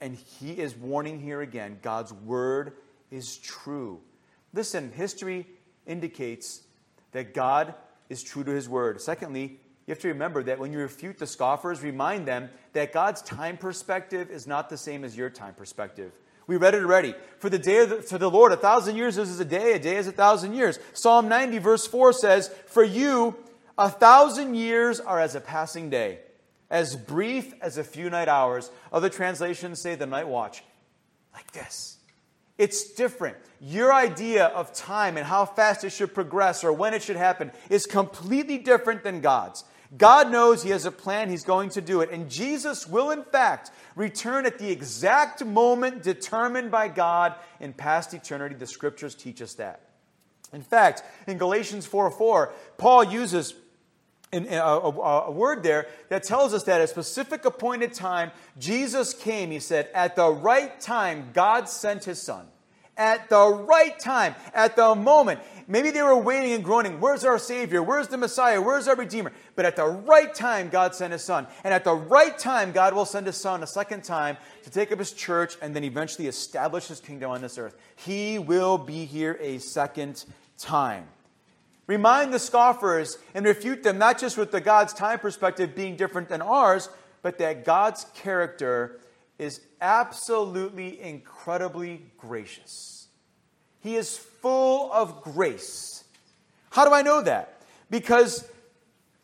And 0.01 0.17
he 0.17 0.53
is 0.53 0.75
warning 0.75 1.21
here 1.21 1.41
again 1.41 1.79
God's 1.83 2.13
word 2.13 2.73
is 3.11 3.37
true. 3.39 4.01
Listen, 4.53 4.91
history 4.93 5.47
indicates 5.87 6.63
that 7.13 7.35
God 7.35 7.75
is 8.09 8.23
true 8.23 8.45
to 8.45 8.51
his 8.51 8.69
word. 8.69 9.01
Secondly, 9.01 9.61
you 9.87 9.93
have 9.93 10.01
to 10.01 10.09
remember 10.09 10.43
that 10.43 10.59
when 10.59 10.73
you 10.73 10.79
refute 10.81 11.19
the 11.19 11.27
scoffers, 11.27 11.83
remind 11.83 12.27
them 12.27 12.51
that 12.75 12.93
God's 12.93 13.23
time 13.23 13.57
perspective 13.57 14.31
is 14.31 14.47
not 14.47 14.69
the 14.69 14.77
same 14.77 15.05
as 15.05 15.17
your 15.17 15.31
time 15.31 15.55
perspective. 15.55 16.13
We 16.47 16.57
read 16.57 16.75
it 16.75 16.83
already. 16.83 17.15
For 17.39 17.51
the 17.51 17.59
day 17.59 17.83
of 17.83 17.91
the, 17.91 18.03
for 18.03 18.19
the 18.19 18.31
Lord, 18.31 18.53
a 18.53 18.57
thousand 18.57 18.97
years 18.97 19.19
is 19.19 19.31
as 19.31 19.41
a 19.41 19.45
day, 19.45 19.75
a 19.75 19.79
day 19.79 19.97
is 19.97 20.09
a 20.09 20.13
thousand 20.13 20.55
years. 20.55 20.79
Psalm 20.95 21.29
90, 21.29 21.59
verse 21.59 21.87
4 21.87 22.13
says, 22.15 22.49
For 22.67 22.83
you, 22.83 23.37
a 23.77 23.91
thousand 23.91 24.55
years 24.55 24.99
are 24.99 25.21
as 25.21 25.35
a 25.35 25.41
passing 25.41 25.91
day, 25.91 26.21
as 26.71 26.97
brief 26.97 27.53
as 27.61 27.77
a 27.77 27.85
few 27.85 28.09
night 28.11 28.29
hours. 28.29 28.71
Other 28.93 29.11
translations 29.11 29.81
say 29.81 29.95
the 29.95 30.07
night 30.07 30.27
watch. 30.27 30.65
Like 31.35 31.53
this. 31.53 31.98
It's 32.59 32.91
different. 32.91 33.37
Your 33.61 33.95
idea 33.95 34.47
of 34.47 34.75
time 34.75 35.17
and 35.17 35.27
how 35.27 35.47
fast 35.47 35.85
it 35.85 35.91
should 35.91 36.13
progress 36.13 36.65
or 36.65 36.73
when 36.73 36.93
it 36.93 37.03
should 37.03 37.17
happen 37.17 37.53
is 37.71 37.87
completely 37.87 38.59
different 38.59 39.05
than 39.05 39.21
God's. 39.21 39.65
God 39.97 40.31
knows 40.31 40.63
He 40.63 40.71
has 40.71 40.85
a 40.85 40.91
plan, 40.91 41.31
He's 41.31 41.45
going 41.45 41.71
to 41.71 41.81
do 41.81 42.01
it. 42.03 42.11
And 42.11 42.29
Jesus 42.29 42.87
will, 42.87 43.11
in 43.11 43.23
fact, 43.23 43.71
return 43.97 44.45
at 44.45 44.59
the 44.59 44.71
exact 44.71 45.45
moment 45.45 46.03
determined 46.03 46.71
by 46.71 46.89
God 46.89 47.35
in 47.59 47.73
past 47.73 48.13
eternity. 48.13 48.55
The 48.55 48.67
scriptures 48.67 49.15
teach 49.15 49.41
us 49.41 49.55
that. 49.55 49.81
In 50.53 50.63
fact, 50.63 51.03
in 51.27 51.39
Galatians 51.39 51.87
4 51.87 52.11
4, 52.11 52.53
Paul 52.77 53.05
uses 53.05 53.55
Uh, 54.31 54.41
a, 54.41 54.89
a, 54.89 55.23
a, 55.29 55.31
word 55.31 55.63
there 55.63 55.87
that 56.11 56.23
tells 56.23 56.53
us 56.53 56.65
that 56.65 56.81
at 56.81 56.85
a 56.85 56.87
specific 56.87 57.47
appointed 57.47 57.95
time, 57.95 58.31
Jesus 58.59 59.15
came, 59.15 59.51
he 59.51 59.59
said, 59.59 59.89
at 59.95 60.17
the 60.17 60.29
right 60.29 60.79
time, 60.81 61.31
God 61.33 61.67
sent 61.67 62.05
his 62.05 62.21
son. 62.21 62.47
at 62.99 63.31
the 63.31 63.47
right 63.47 63.99
time, 63.99 64.35
at 64.53 64.77
the 64.77 64.95
moment. 64.95 65.41
Maybe 65.69 65.91
they 65.91 66.03
were 66.03 66.17
waiting 66.17 66.53
and 66.53 66.65
groaning, 66.65 67.01
Where's 67.01 67.25
our 67.25 67.39
Savior? 67.39 67.83
Where's 67.83 68.09
the 68.09 68.19
Messiah? 68.19 68.61
Where's 68.61 68.89
our 68.89 68.97
Redeemer? 68.97 69.33
But 69.55 69.65
at 69.65 69.77
the 69.77 69.87
right 69.87 70.35
time, 70.35 70.69
God 70.69 70.95
sent 70.95 71.13
His 71.13 71.23
Son. 71.23 71.47
And 71.63 71.73
at 71.73 71.85
the 71.85 71.95
right 71.95 72.37
time, 72.37 72.73
God 72.73 72.95
will 72.95 73.05
send 73.05 73.27
His 73.27 73.37
Son 73.37 73.63
a 73.63 73.67
second 73.67 74.03
time 74.03 74.37
to 74.65 74.71
take 74.71 74.91
up 74.91 74.99
His 74.99 75.13
church 75.13 75.57
and 75.63 75.75
then 75.75 75.85
eventually 75.85 76.27
establish 76.27 76.89
His 76.89 77.01
kingdom 77.01 77.31
on 77.31 77.41
this 77.41 77.57
earth. 77.57 77.77
He 77.97 78.39
will 78.39 78.77
be 78.77 79.05
here 79.05 79.39
a 79.41 79.59
second 79.59 80.25
time. 80.59 81.07
Remind 81.89 82.33
the 82.33 82.39
scoffers 82.39 83.19
and 83.35 83.45
refute 83.45 83.83
them 83.83 83.99
not 83.99 84.21
just 84.21 84.39
with 84.39 84.53
the 84.53 84.61
God's 84.61 84.93
time 84.93 85.19
perspective 85.19 85.75
being 85.75 85.97
different 85.97 86.29
than 86.29 86.43
ours, 86.43 86.89
but 87.23 87.39
that 87.39 87.65
God's 87.65 88.07
character 88.15 89.01
is 89.39 89.61
absolutely 89.81 91.01
incredibly 91.01 92.03
gracious. 92.19 93.09
He 93.81 93.97
is 93.97 94.17
full 94.17 94.93
of 94.93 95.23
grace. 95.23 96.05
How 96.71 96.85
do 96.85 96.93
I 96.93 97.03
know 97.03 97.23
that? 97.23 97.63
Because 97.89 98.47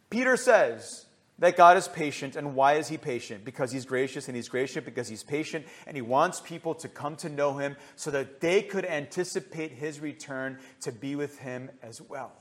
Peter 0.09 0.37
says 0.37 1.05
that 1.39 1.57
God 1.57 1.77
is 1.77 1.89
patient. 1.89 2.37
And 2.37 2.55
why 2.55 2.75
is 2.75 2.89
he 2.89 2.97
patient? 2.97 3.45
Because 3.45 3.73
he's 3.73 3.85
gracious, 3.85 4.29
and 4.29 4.37
he's 4.37 4.49
gracious 4.49 4.85
because 4.85 5.09
he's 5.09 5.23
patient, 5.23 5.67
and 5.87 5.97
he 5.97 6.03
wants 6.03 6.41
people 6.41 6.75
to 6.77 6.89
come 6.89 7.17
to 7.17 7.29
know 7.29 7.59
him 7.59 7.77
so 7.97 8.11
that 8.13 8.41
they 8.41 8.63
could 8.63 8.85
anticipate 8.85 9.73
his 9.73 10.01
return 10.01 10.59
to 10.81 10.93
be 10.93 11.17
with 11.17 11.39
him 11.41 11.71
as 11.83 12.01
well. 12.01 12.33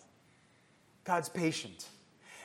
God's 1.04 1.30
patient 1.30 1.88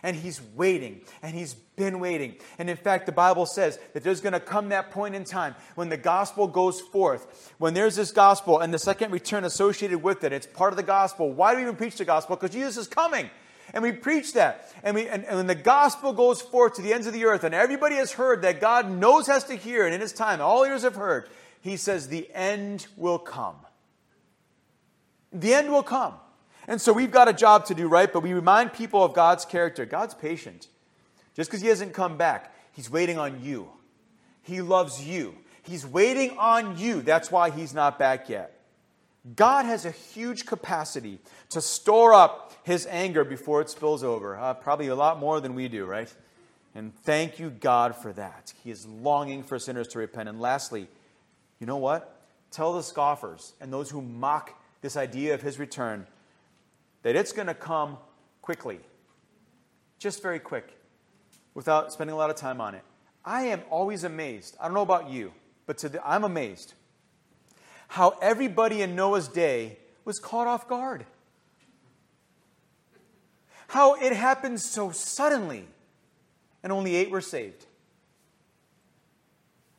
and 0.02 0.16
he's 0.16 0.40
waiting, 0.54 1.00
and 1.22 1.34
he's 1.34 1.54
been 1.54 2.00
waiting. 2.00 2.36
And 2.58 2.70
in 2.70 2.76
fact, 2.76 3.06
the 3.06 3.12
Bible 3.12 3.46
says 3.46 3.78
that 3.94 4.04
there's 4.04 4.20
going 4.20 4.32
to 4.32 4.40
come 4.40 4.68
that 4.68 4.90
point 4.90 5.14
in 5.14 5.24
time 5.24 5.54
when 5.74 5.88
the 5.88 5.96
gospel 5.96 6.46
goes 6.46 6.80
forth. 6.80 7.52
When 7.58 7.74
there's 7.74 7.96
this 7.96 8.12
gospel 8.12 8.60
and 8.60 8.72
the 8.72 8.78
second 8.78 9.10
return 9.10 9.44
associated 9.44 10.02
with 10.02 10.24
it, 10.24 10.32
it's 10.32 10.46
part 10.46 10.72
of 10.72 10.76
the 10.76 10.82
gospel. 10.82 11.32
Why 11.32 11.52
do 11.52 11.56
we 11.56 11.62
even 11.62 11.76
preach 11.76 11.96
the 11.96 12.04
gospel? 12.04 12.36
Because 12.36 12.50
Jesus 12.50 12.76
is 12.76 12.86
coming. 12.86 13.28
And 13.74 13.82
we 13.82 13.92
preach 13.92 14.32
that. 14.32 14.72
And, 14.82 14.94
we, 14.94 15.06
and, 15.08 15.24
and 15.24 15.36
when 15.36 15.46
the 15.46 15.54
gospel 15.54 16.12
goes 16.12 16.40
forth 16.40 16.74
to 16.74 16.82
the 16.82 16.94
ends 16.94 17.06
of 17.06 17.12
the 17.12 17.26
earth, 17.26 17.44
and 17.44 17.54
everybody 17.54 17.96
has 17.96 18.12
heard 18.12 18.42
that 18.42 18.60
God 18.60 18.90
knows 18.90 19.26
has 19.26 19.44
to 19.44 19.56
hear, 19.56 19.84
and 19.84 19.94
in 19.94 20.00
his 20.00 20.12
time, 20.12 20.40
all 20.40 20.64
ears 20.64 20.82
have 20.82 20.94
heard, 20.94 21.28
he 21.60 21.76
says, 21.76 22.08
the 22.08 22.30
end 22.32 22.86
will 22.96 23.18
come. 23.18 23.56
The 25.32 25.52
end 25.52 25.70
will 25.70 25.82
come. 25.82 26.14
And 26.68 26.78
so 26.78 26.92
we've 26.92 27.10
got 27.10 27.28
a 27.28 27.32
job 27.32 27.64
to 27.66 27.74
do, 27.74 27.88
right? 27.88 28.12
But 28.12 28.22
we 28.22 28.34
remind 28.34 28.74
people 28.74 29.02
of 29.02 29.14
God's 29.14 29.46
character. 29.46 29.86
God's 29.86 30.12
patient. 30.14 30.68
Just 31.34 31.48
because 31.48 31.62
He 31.62 31.68
hasn't 31.68 31.94
come 31.94 32.18
back, 32.18 32.54
He's 32.72 32.90
waiting 32.90 33.18
on 33.18 33.42
you. 33.42 33.70
He 34.42 34.60
loves 34.60 35.04
you. 35.04 35.34
He's 35.62 35.86
waiting 35.86 36.36
on 36.38 36.78
you. 36.78 37.00
That's 37.00 37.32
why 37.32 37.50
He's 37.50 37.72
not 37.72 37.98
back 37.98 38.28
yet. 38.28 38.60
God 39.34 39.64
has 39.64 39.86
a 39.86 39.90
huge 39.90 40.44
capacity 40.44 41.18
to 41.50 41.62
store 41.62 42.12
up 42.12 42.52
His 42.64 42.86
anger 42.86 43.24
before 43.24 43.62
it 43.62 43.70
spills 43.70 44.04
over. 44.04 44.36
Uh, 44.36 44.52
probably 44.52 44.88
a 44.88 44.94
lot 44.94 45.18
more 45.18 45.40
than 45.40 45.54
we 45.54 45.68
do, 45.68 45.86
right? 45.86 46.14
And 46.74 46.94
thank 47.02 47.38
you, 47.38 47.48
God, 47.48 47.96
for 47.96 48.12
that. 48.12 48.52
He 48.62 48.70
is 48.70 48.86
longing 48.86 49.42
for 49.42 49.58
sinners 49.58 49.88
to 49.88 49.98
repent. 49.98 50.28
And 50.28 50.38
lastly, 50.38 50.86
you 51.60 51.66
know 51.66 51.78
what? 51.78 52.14
Tell 52.50 52.74
the 52.74 52.82
scoffers 52.82 53.54
and 53.58 53.72
those 53.72 53.88
who 53.88 54.02
mock 54.02 54.52
this 54.82 54.98
idea 54.98 55.32
of 55.32 55.40
His 55.40 55.58
return 55.58 56.06
that 57.02 57.16
it's 57.16 57.32
going 57.32 57.46
to 57.46 57.54
come 57.54 57.98
quickly, 58.42 58.80
just 59.98 60.22
very 60.22 60.38
quick, 60.38 60.76
without 61.54 61.92
spending 61.92 62.14
a 62.14 62.16
lot 62.16 62.30
of 62.30 62.36
time 62.36 62.60
on 62.60 62.74
it. 62.74 62.82
I 63.24 63.42
am 63.42 63.62
always 63.70 64.04
amazed. 64.04 64.56
I 64.60 64.64
don't 64.64 64.74
know 64.74 64.82
about 64.82 65.10
you, 65.10 65.32
but 65.66 65.78
the, 65.78 66.00
I'm 66.04 66.24
amazed 66.24 66.74
how 67.88 68.10
everybody 68.20 68.82
in 68.82 68.94
Noah's 68.94 69.28
day 69.28 69.78
was 70.04 70.18
caught 70.18 70.46
off 70.46 70.68
guard. 70.68 71.06
How 73.68 73.94
it 73.94 74.12
happened 74.12 74.60
so 74.60 74.92
suddenly, 74.92 75.66
and 76.62 76.72
only 76.72 76.96
eight 76.96 77.10
were 77.10 77.20
saved. 77.20 77.66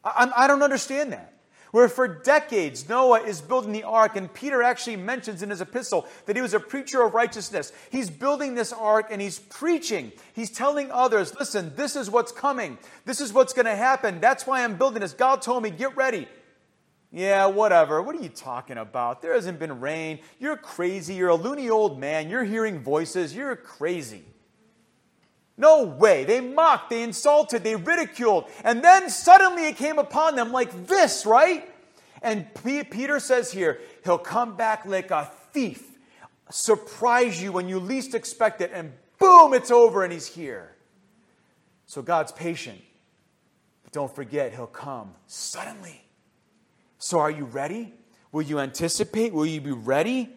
I, 0.03 0.31
I 0.35 0.47
don't 0.47 0.63
understand 0.63 1.13
that 1.13 1.33
where 1.71 1.89
for 1.89 2.07
decades 2.07 2.87
Noah 2.89 3.21
is 3.21 3.41
building 3.41 3.71
the 3.71 3.83
ark, 3.83 4.15
and 4.15 4.33
Peter 4.33 4.63
actually 4.63 4.95
mentions 4.95 5.41
in 5.43 5.49
his 5.49 5.61
epistle 5.61 6.07
that 6.25 6.35
he 6.35 6.41
was 6.41 6.53
a 6.53 6.59
preacher 6.59 7.01
of 7.01 7.13
righteousness. 7.13 7.71
He's 7.91 8.09
building 8.09 8.55
this 8.55 8.73
ark 8.73 9.07
and 9.11 9.21
he's 9.21 9.39
preaching. 9.39 10.11
He's 10.33 10.51
telling 10.51 10.91
others, 10.91 11.33
listen, 11.39 11.73
this 11.75 11.95
is 11.95 12.09
what's 12.09 12.31
coming. 12.31 12.77
This 13.05 13.21
is 13.21 13.33
what's 13.33 13.53
going 13.53 13.65
to 13.65 13.75
happen. 13.75 14.19
That's 14.19 14.47
why 14.47 14.63
I'm 14.63 14.77
building 14.77 15.01
this. 15.01 15.13
God 15.13 15.41
told 15.41 15.63
me, 15.63 15.69
get 15.69 15.95
ready. 15.95 16.27
Yeah, 17.11 17.47
whatever. 17.47 18.01
What 18.03 18.15
are 18.15 18.21
you 18.21 18.29
talking 18.29 18.77
about? 18.77 19.21
There 19.21 19.33
hasn't 19.33 19.57
been 19.57 19.79
rain. 19.79 20.19
You're 20.39 20.57
crazy. 20.57 21.15
You're 21.15 21.29
a 21.29 21.35
loony 21.35 21.69
old 21.69 21.99
man. 21.99 22.29
You're 22.29 22.43
hearing 22.43 22.79
voices. 22.83 23.35
You're 23.35 23.55
crazy. 23.55 24.23
No 25.59 25.83
way. 25.83 26.23
They 26.23 26.39
mocked, 26.39 26.89
they 26.89 27.03
insulted, 27.03 27.65
they 27.65 27.75
ridiculed. 27.75 28.45
And 28.63 28.81
then 28.81 29.09
suddenly 29.09 29.67
it 29.67 29.75
came 29.75 29.99
upon 29.99 30.37
them 30.37 30.53
like 30.53 30.87
this, 30.87 31.25
right? 31.25 31.69
And 32.21 32.47
Peter 32.63 33.19
says 33.19 33.51
here, 33.51 33.81
he'll 34.05 34.17
come 34.17 34.55
back 34.55 34.85
like 34.85 35.11
a 35.11 35.29
thief, 35.51 35.97
surprise 36.49 37.43
you 37.43 37.51
when 37.51 37.67
you 37.67 37.77
least 37.77 38.15
expect 38.15 38.61
it, 38.61 38.71
and 38.73 38.93
boom, 39.19 39.53
it's 39.53 39.69
over 39.69 40.05
and 40.05 40.13
he's 40.13 40.27
here. 40.27 40.71
So 41.85 42.01
God's 42.01 42.31
patient. 42.31 42.79
But 43.83 43.91
don't 43.91 44.15
forget, 44.15 44.53
he'll 44.53 44.65
come 44.65 45.13
suddenly. 45.27 46.05
So 46.99 47.19
are 47.19 47.31
you 47.31 47.43
ready? 47.43 47.93
Will 48.31 48.43
you 48.43 48.59
anticipate? 48.59 49.33
Will 49.33 49.45
you 49.45 49.59
be 49.59 49.71
ready? 49.71 50.29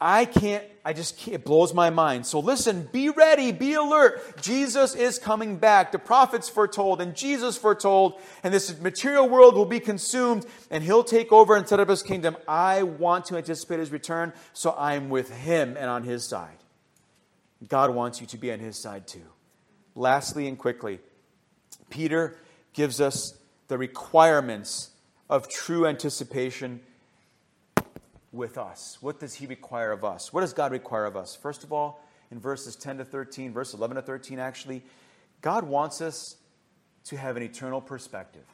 I 0.00 0.24
can't, 0.24 0.64
I 0.82 0.94
just 0.94 1.18
can't, 1.18 1.34
it 1.34 1.44
blows 1.44 1.74
my 1.74 1.90
mind. 1.90 2.24
So 2.24 2.40
listen, 2.40 2.88
be 2.90 3.10
ready, 3.10 3.52
be 3.52 3.74
alert. 3.74 4.40
Jesus 4.40 4.94
is 4.94 5.18
coming 5.18 5.58
back. 5.58 5.92
The 5.92 5.98
prophets 5.98 6.48
foretold 6.48 7.02
and 7.02 7.14
Jesus 7.14 7.58
foretold, 7.58 8.18
and 8.42 8.54
this 8.54 8.80
material 8.80 9.28
world 9.28 9.56
will 9.56 9.66
be 9.66 9.80
consumed 9.80 10.46
and 10.70 10.82
he'll 10.82 11.04
take 11.04 11.32
over 11.32 11.54
and 11.54 11.68
set 11.68 11.80
up 11.80 11.88
his 11.90 12.02
kingdom. 12.02 12.36
I 12.48 12.82
want 12.82 13.26
to 13.26 13.36
anticipate 13.36 13.80
his 13.80 13.92
return, 13.92 14.32
so 14.54 14.74
I'm 14.78 15.10
with 15.10 15.30
him 15.30 15.76
and 15.76 15.90
on 15.90 16.02
his 16.02 16.24
side. 16.24 16.56
God 17.68 17.94
wants 17.94 18.22
you 18.22 18.26
to 18.28 18.38
be 18.38 18.50
on 18.50 18.58
his 18.58 18.78
side 18.78 19.06
too. 19.06 19.26
Lastly 19.94 20.48
and 20.48 20.58
quickly, 20.58 21.00
Peter 21.90 22.38
gives 22.72 23.02
us 23.02 23.38
the 23.68 23.76
requirements 23.76 24.90
of 25.28 25.48
true 25.48 25.86
anticipation 25.86 26.80
with 28.32 28.58
us? 28.58 28.98
What 29.00 29.20
does 29.20 29.34
He 29.34 29.46
require 29.46 29.92
of 29.92 30.04
us? 30.04 30.32
What 30.32 30.42
does 30.42 30.52
God 30.52 30.72
require 30.72 31.06
of 31.06 31.16
us? 31.16 31.34
First 31.34 31.64
of 31.64 31.72
all, 31.72 32.04
in 32.30 32.38
verses 32.38 32.76
10 32.76 32.98
to 32.98 33.04
13, 33.04 33.52
verse 33.52 33.74
11 33.74 33.96
to 33.96 34.02
13, 34.02 34.38
actually, 34.38 34.82
God 35.40 35.64
wants 35.64 36.00
us 36.00 36.36
to 37.04 37.16
have 37.16 37.36
an 37.36 37.42
eternal 37.42 37.80
perspective. 37.80 38.44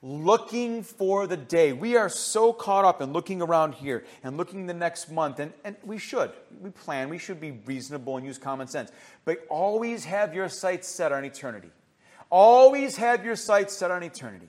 Looking 0.00 0.82
for 0.82 1.26
the 1.26 1.36
day. 1.36 1.72
We 1.72 1.96
are 1.96 2.10
so 2.10 2.52
caught 2.52 2.84
up 2.84 3.00
in 3.00 3.12
looking 3.12 3.40
around 3.40 3.74
here 3.74 4.04
and 4.22 4.36
looking 4.36 4.66
the 4.66 4.74
next 4.74 5.10
month, 5.10 5.38
and, 5.38 5.52
and 5.64 5.76
we 5.82 5.96
should. 5.98 6.30
We 6.60 6.70
plan, 6.70 7.08
we 7.08 7.18
should 7.18 7.40
be 7.40 7.52
reasonable 7.52 8.18
and 8.18 8.26
use 8.26 8.36
common 8.36 8.68
sense. 8.68 8.92
But 9.24 9.46
always 9.48 10.04
have 10.04 10.34
your 10.34 10.50
sights 10.50 10.88
set 10.88 11.10
on 11.10 11.24
eternity. 11.24 11.70
Always 12.30 12.96
have 12.96 13.24
your 13.24 13.36
sights 13.36 13.74
set 13.74 13.90
on 13.90 14.02
eternity. 14.02 14.48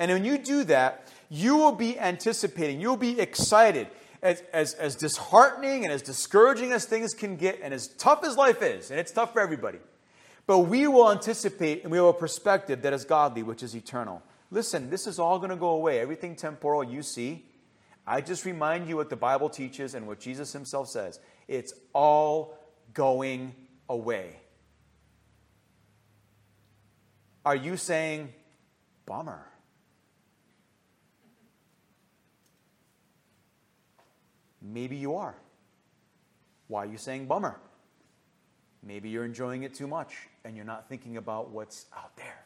And 0.00 0.10
when 0.10 0.24
you 0.24 0.38
do 0.38 0.64
that, 0.64 1.06
you 1.28 1.56
will 1.56 1.72
be 1.72 1.96
anticipating, 1.98 2.80
you'll 2.80 2.96
be 2.96 3.20
excited. 3.20 3.86
As, 4.22 4.42
as, 4.52 4.74
as 4.74 4.96
disheartening 4.96 5.84
and 5.84 5.92
as 5.94 6.02
discouraging 6.02 6.72
as 6.72 6.84
things 6.84 7.14
can 7.14 7.36
get, 7.36 7.60
and 7.62 7.72
as 7.72 7.88
tough 7.88 8.22
as 8.22 8.36
life 8.36 8.60
is, 8.60 8.90
and 8.90 9.00
it's 9.00 9.12
tough 9.12 9.32
for 9.32 9.40
everybody, 9.40 9.78
but 10.46 10.58
we 10.58 10.86
will 10.86 11.10
anticipate 11.10 11.84
and 11.84 11.90
we 11.90 11.96
have 11.96 12.08
a 12.08 12.12
perspective 12.12 12.82
that 12.82 12.92
is 12.92 13.06
godly, 13.06 13.42
which 13.42 13.62
is 13.62 13.74
eternal. 13.74 14.20
Listen, 14.50 14.90
this 14.90 15.06
is 15.06 15.18
all 15.18 15.38
going 15.38 15.48
to 15.48 15.56
go 15.56 15.70
away. 15.70 16.00
Everything 16.00 16.36
temporal 16.36 16.84
you 16.84 17.02
see, 17.02 17.46
I 18.06 18.20
just 18.20 18.44
remind 18.44 18.88
you 18.88 18.96
what 18.96 19.08
the 19.08 19.16
Bible 19.16 19.48
teaches 19.48 19.94
and 19.94 20.06
what 20.06 20.20
Jesus 20.20 20.52
himself 20.52 20.88
says. 20.88 21.18
It's 21.48 21.72
all 21.94 22.58
going 22.92 23.54
away. 23.88 24.36
Are 27.46 27.56
you 27.56 27.78
saying, 27.78 28.34
bummer? 29.06 29.46
Maybe 34.72 34.96
you 34.96 35.16
are. 35.16 35.34
Why 36.68 36.84
are 36.84 36.86
you 36.86 36.98
saying 36.98 37.26
bummer? 37.26 37.58
Maybe 38.82 39.08
you're 39.08 39.24
enjoying 39.24 39.62
it 39.64 39.74
too 39.74 39.86
much 39.86 40.14
and 40.44 40.56
you're 40.56 40.64
not 40.64 40.88
thinking 40.88 41.16
about 41.16 41.50
what's 41.50 41.86
out 41.96 42.16
there. 42.16 42.44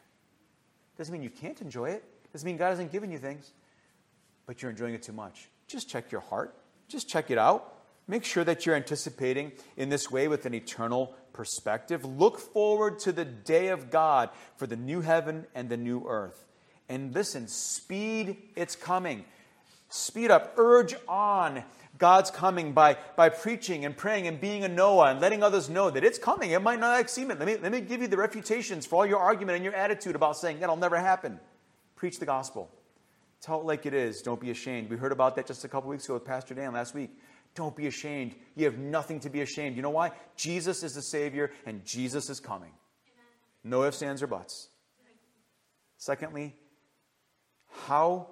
Doesn't 0.97 1.11
mean 1.13 1.23
you 1.23 1.29
can't 1.29 1.61
enjoy 1.61 1.91
it. 1.91 2.03
Doesn't 2.33 2.45
mean 2.45 2.57
God 2.57 2.69
hasn't 2.69 2.91
given 2.91 3.11
you 3.11 3.17
things, 3.17 3.53
but 4.45 4.61
you're 4.61 4.71
enjoying 4.71 4.93
it 4.93 5.03
too 5.03 5.13
much. 5.13 5.49
Just 5.67 5.89
check 5.89 6.11
your 6.11 6.21
heart. 6.21 6.55
Just 6.87 7.07
check 7.07 7.31
it 7.31 7.37
out. 7.37 7.73
Make 8.07 8.23
sure 8.23 8.43
that 8.43 8.65
you're 8.65 8.75
anticipating 8.75 9.51
in 9.77 9.89
this 9.89 10.11
way 10.11 10.27
with 10.27 10.45
an 10.45 10.53
eternal 10.53 11.15
perspective. 11.33 12.05
Look 12.05 12.39
forward 12.39 12.99
to 12.99 13.11
the 13.11 13.25
day 13.25 13.69
of 13.69 13.89
God 13.89 14.29
for 14.57 14.67
the 14.67 14.75
new 14.75 15.01
heaven 15.01 15.47
and 15.55 15.69
the 15.69 15.77
new 15.77 16.05
earth. 16.07 16.45
And 16.87 17.13
listen, 17.15 17.47
speed 17.47 18.37
its 18.55 18.75
coming. 18.75 19.25
Speed 19.89 20.31
up, 20.31 20.53
urge 20.57 20.95
on 21.07 21.63
God's 21.97 22.31
coming 22.31 22.73
by, 22.73 22.97
by 23.15 23.29
preaching 23.29 23.85
and 23.85 23.95
praying 23.95 24.27
and 24.27 24.39
being 24.39 24.63
a 24.63 24.67
Noah 24.67 25.11
and 25.11 25.21
letting 25.21 25.43
others 25.43 25.69
know 25.69 25.89
that 25.89 26.03
it's 26.03 26.17
coming. 26.17 26.51
It 26.51 26.61
might 26.61 26.79
not 26.79 27.09
seem 27.09 27.31
it. 27.31 27.39
Let 27.39 27.47
me, 27.47 27.57
let 27.57 27.71
me 27.71 27.81
give 27.81 28.01
you 28.01 28.07
the 28.07 28.17
refutations 28.17 28.85
for 28.85 28.97
all 28.97 29.05
your 29.05 29.19
argument 29.19 29.55
and 29.55 29.63
your 29.63 29.73
attitude 29.73 30.15
about 30.15 30.37
saying 30.37 30.59
that'll 30.59 30.75
never 30.75 30.97
happen. 30.97 31.39
Preach 31.95 32.19
the 32.19 32.25
gospel. 32.25 32.69
Tell 33.41 33.61
it 33.61 33.65
like 33.65 33.85
it 33.85 33.93
is. 33.93 34.21
Don't 34.21 34.39
be 34.39 34.49
ashamed. 34.49 34.89
We 34.89 34.97
heard 34.97 35.11
about 35.11 35.35
that 35.35 35.47
just 35.47 35.63
a 35.63 35.67
couple 35.67 35.89
weeks 35.89 36.05
ago 36.05 36.15
with 36.15 36.25
Pastor 36.25 36.53
Dan 36.53 36.73
last 36.73 36.93
week. 36.93 37.11
Don't 37.53 37.75
be 37.75 37.87
ashamed. 37.87 38.35
You 38.55 38.65
have 38.65 38.77
nothing 38.77 39.21
to 39.21 39.29
be 39.29 39.41
ashamed. 39.41 39.77
You 39.77 39.81
know 39.81 39.91
why? 39.91 40.11
Jesus 40.35 40.83
is 40.83 40.93
the 40.95 41.01
Savior 41.01 41.51
and 41.65 41.85
Jesus 41.85 42.29
is 42.29 42.39
coming. 42.39 42.71
No 43.63 43.83
ifs, 43.83 44.01
ands, 44.01 44.21
or 44.21 44.27
buts. 44.27 44.69
Secondly, 45.97 46.55
how 47.85 48.27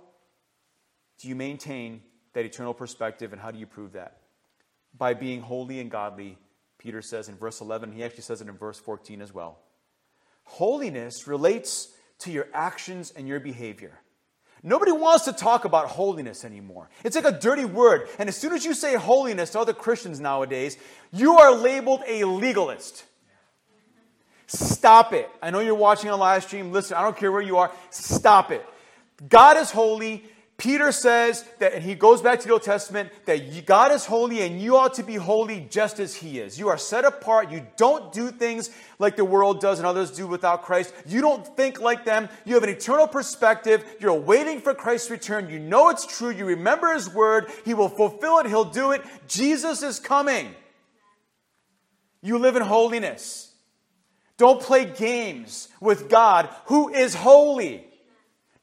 do 1.19 1.27
you 1.27 1.35
maintain 1.35 2.01
that 2.33 2.45
eternal 2.45 2.73
perspective, 2.73 3.31
and 3.31 3.41
how 3.41 3.51
do 3.51 3.59
you 3.59 3.67
prove 3.67 3.93
that? 3.93 4.17
By 4.97 5.13
being 5.13 5.41
holy 5.41 5.79
and 5.79 5.89
godly, 5.89 6.37
Peter 6.77 7.01
says 7.01 7.29
in 7.29 7.35
verse 7.35 7.61
11. 7.61 7.91
He 7.91 8.03
actually 8.03 8.23
says 8.23 8.41
it 8.41 8.47
in 8.47 8.57
verse 8.57 8.79
14 8.79 9.21
as 9.21 9.33
well. 9.33 9.59
Holiness 10.43 11.27
relates 11.27 11.89
to 12.19 12.31
your 12.31 12.47
actions 12.53 13.11
and 13.15 13.27
your 13.27 13.39
behavior. 13.39 13.99
Nobody 14.61 14.93
wants 14.93 15.25
to 15.25 15.33
talk 15.33 15.65
about 15.65 15.87
holiness 15.87 16.45
anymore. 16.45 16.89
It's 17.03 17.17
like 17.17 17.25
a 17.25 17.37
dirty 17.37 17.65
word. 17.65 18.07
And 18.17 18.29
as 18.29 18.37
soon 18.37 18.53
as 18.53 18.63
you 18.63 18.73
say 18.73 18.95
holiness 18.95 19.51
to 19.51 19.59
other 19.59 19.73
Christians 19.73 20.21
nowadays, 20.21 20.77
you 21.11 21.37
are 21.37 21.53
labeled 21.53 22.01
a 22.07 22.23
legalist. 22.23 23.03
Stop 24.47 25.13
it. 25.13 25.29
I 25.41 25.49
know 25.49 25.59
you're 25.59 25.75
watching 25.75 26.09
a 26.09 26.15
live 26.15 26.43
stream. 26.43 26.71
Listen, 26.71 26.95
I 26.95 27.01
don't 27.01 27.17
care 27.17 27.31
where 27.31 27.41
you 27.41 27.57
are. 27.57 27.71
Stop 27.89 28.51
it. 28.51 28.65
God 29.27 29.57
is 29.57 29.71
holy. 29.71 30.23
Peter 30.57 30.91
says 30.91 31.43
that, 31.59 31.73
and 31.73 31.83
he 31.83 31.95
goes 31.95 32.21
back 32.21 32.39
to 32.39 32.47
the 32.47 32.53
Old 32.53 32.61
Testament, 32.61 33.09
that 33.25 33.65
God 33.65 33.91
is 33.91 34.05
holy 34.05 34.41
and 34.41 34.61
you 34.61 34.77
ought 34.77 34.93
to 34.93 35.03
be 35.03 35.15
holy 35.15 35.67
just 35.69 35.99
as 35.99 36.15
he 36.15 36.39
is. 36.39 36.59
You 36.59 36.69
are 36.69 36.77
set 36.77 37.05
apart. 37.05 37.51
You 37.51 37.65
don't 37.75 38.13
do 38.13 38.29
things 38.29 38.69
like 38.99 39.15
the 39.15 39.25
world 39.25 39.59
does 39.59 39.79
and 39.79 39.87
others 39.87 40.11
do 40.11 40.27
without 40.27 40.61
Christ. 40.61 40.93
You 41.07 41.21
don't 41.21 41.45
think 41.57 41.81
like 41.81 42.05
them. 42.05 42.29
You 42.45 42.53
have 42.53 42.63
an 42.63 42.69
eternal 42.69 43.07
perspective. 43.07 43.83
You're 43.99 44.13
waiting 44.13 44.61
for 44.61 44.75
Christ's 44.75 45.09
return. 45.09 45.49
You 45.49 45.59
know 45.59 45.89
it's 45.89 46.05
true. 46.05 46.29
You 46.29 46.45
remember 46.45 46.93
his 46.93 47.09
word. 47.11 47.51
He 47.65 47.73
will 47.73 47.89
fulfill 47.89 48.37
it. 48.39 48.45
He'll 48.45 48.63
do 48.63 48.91
it. 48.91 49.01
Jesus 49.27 49.81
is 49.81 49.99
coming. 49.99 50.53
You 52.21 52.37
live 52.37 52.55
in 52.55 52.61
holiness. 52.61 53.53
Don't 54.37 54.61
play 54.61 54.85
games 54.85 55.67
with 55.81 56.09
God 56.09 56.47
who 56.65 56.93
is 56.93 57.15
holy. 57.15 57.87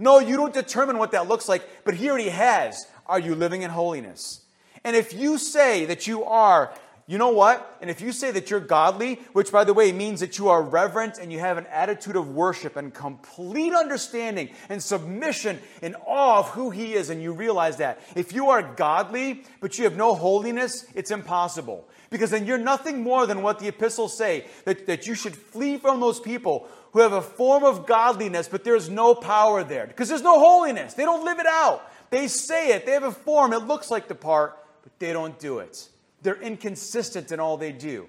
No, 0.00 0.18
you 0.18 0.36
don't 0.38 0.54
determine 0.54 0.96
what 0.96 1.12
that 1.12 1.28
looks 1.28 1.46
like, 1.46 1.84
but 1.84 1.92
He 1.92 2.08
already 2.08 2.30
has. 2.30 2.86
Are 3.06 3.20
you 3.20 3.34
living 3.34 3.60
in 3.62 3.70
holiness? 3.70 4.40
And 4.82 4.96
if 4.96 5.12
you 5.12 5.36
say 5.36 5.84
that 5.84 6.06
you 6.06 6.24
are, 6.24 6.72
you 7.06 7.18
know 7.18 7.28
what? 7.28 7.76
And 7.82 7.90
if 7.90 8.00
you 8.00 8.10
say 8.10 8.30
that 8.30 8.50
you're 8.50 8.60
godly, 8.60 9.16
which 9.34 9.52
by 9.52 9.64
the 9.64 9.74
way 9.74 9.92
means 9.92 10.20
that 10.20 10.38
you 10.38 10.48
are 10.48 10.62
reverent 10.62 11.18
and 11.18 11.30
you 11.30 11.38
have 11.40 11.58
an 11.58 11.66
attitude 11.66 12.16
of 12.16 12.34
worship 12.34 12.76
and 12.76 12.94
complete 12.94 13.74
understanding 13.74 14.48
and 14.70 14.82
submission 14.82 15.58
and 15.82 15.96
awe 16.06 16.38
of 16.38 16.48
who 16.50 16.70
He 16.70 16.94
is, 16.94 17.10
and 17.10 17.22
you 17.22 17.34
realize 17.34 17.76
that, 17.76 18.00
if 18.16 18.32
you 18.32 18.48
are 18.48 18.62
godly 18.62 19.44
but 19.60 19.76
you 19.76 19.84
have 19.84 19.96
no 19.96 20.14
holiness, 20.14 20.86
it's 20.94 21.10
impossible. 21.10 21.86
Because 22.08 22.30
then 22.30 22.46
you're 22.46 22.58
nothing 22.58 23.02
more 23.02 23.26
than 23.26 23.42
what 23.42 23.58
the 23.58 23.68
epistles 23.68 24.16
say 24.16 24.46
that, 24.64 24.86
that 24.86 25.06
you 25.06 25.14
should 25.14 25.36
flee 25.36 25.76
from 25.76 26.00
those 26.00 26.18
people 26.20 26.68
who 26.92 27.00
have 27.00 27.12
a 27.12 27.22
form 27.22 27.64
of 27.64 27.86
godliness, 27.86 28.48
but 28.48 28.64
there's 28.64 28.88
no 28.88 29.14
power 29.14 29.62
there 29.62 29.86
because 29.86 30.08
there's 30.08 30.22
no 30.22 30.38
holiness. 30.38 30.94
They 30.94 31.04
don't 31.04 31.24
live 31.24 31.38
it 31.38 31.46
out. 31.46 31.82
They 32.10 32.26
say 32.26 32.74
it, 32.74 32.86
they 32.86 32.92
have 32.92 33.04
a 33.04 33.12
form, 33.12 33.52
it 33.52 33.60
looks 33.60 33.90
like 33.90 34.08
the 34.08 34.14
part, 34.14 34.58
but 34.82 34.98
they 34.98 35.12
don't 35.12 35.38
do 35.38 35.60
it. 35.60 35.88
They're 36.22 36.40
inconsistent 36.40 37.30
in 37.30 37.40
all 37.40 37.56
they 37.56 37.72
do. 37.72 38.08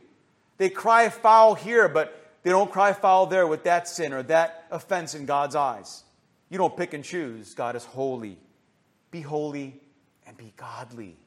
They 0.57 0.69
cry 0.69 1.09
foul 1.09 1.55
here, 1.55 1.87
but 1.87 2.17
they 2.43 2.49
don't 2.49 2.71
cry 2.71 2.93
foul 2.93 3.27
there 3.27 3.45
with 3.45 3.63
that 3.63 3.87
sin 3.87 4.13
or 4.13 4.23
that 4.23 4.65
offense 4.71 5.13
in 5.13 5.25
God's 5.25 5.55
eyes. 5.55 6.03
You 6.49 6.57
don't 6.57 6.75
pick 6.75 6.93
and 6.93 7.03
choose. 7.03 7.53
God 7.53 7.75
is 7.75 7.85
holy. 7.85 8.37
Be 9.11 9.21
holy 9.21 9.79
and 10.25 10.35
be 10.35 10.53
godly. 10.57 11.17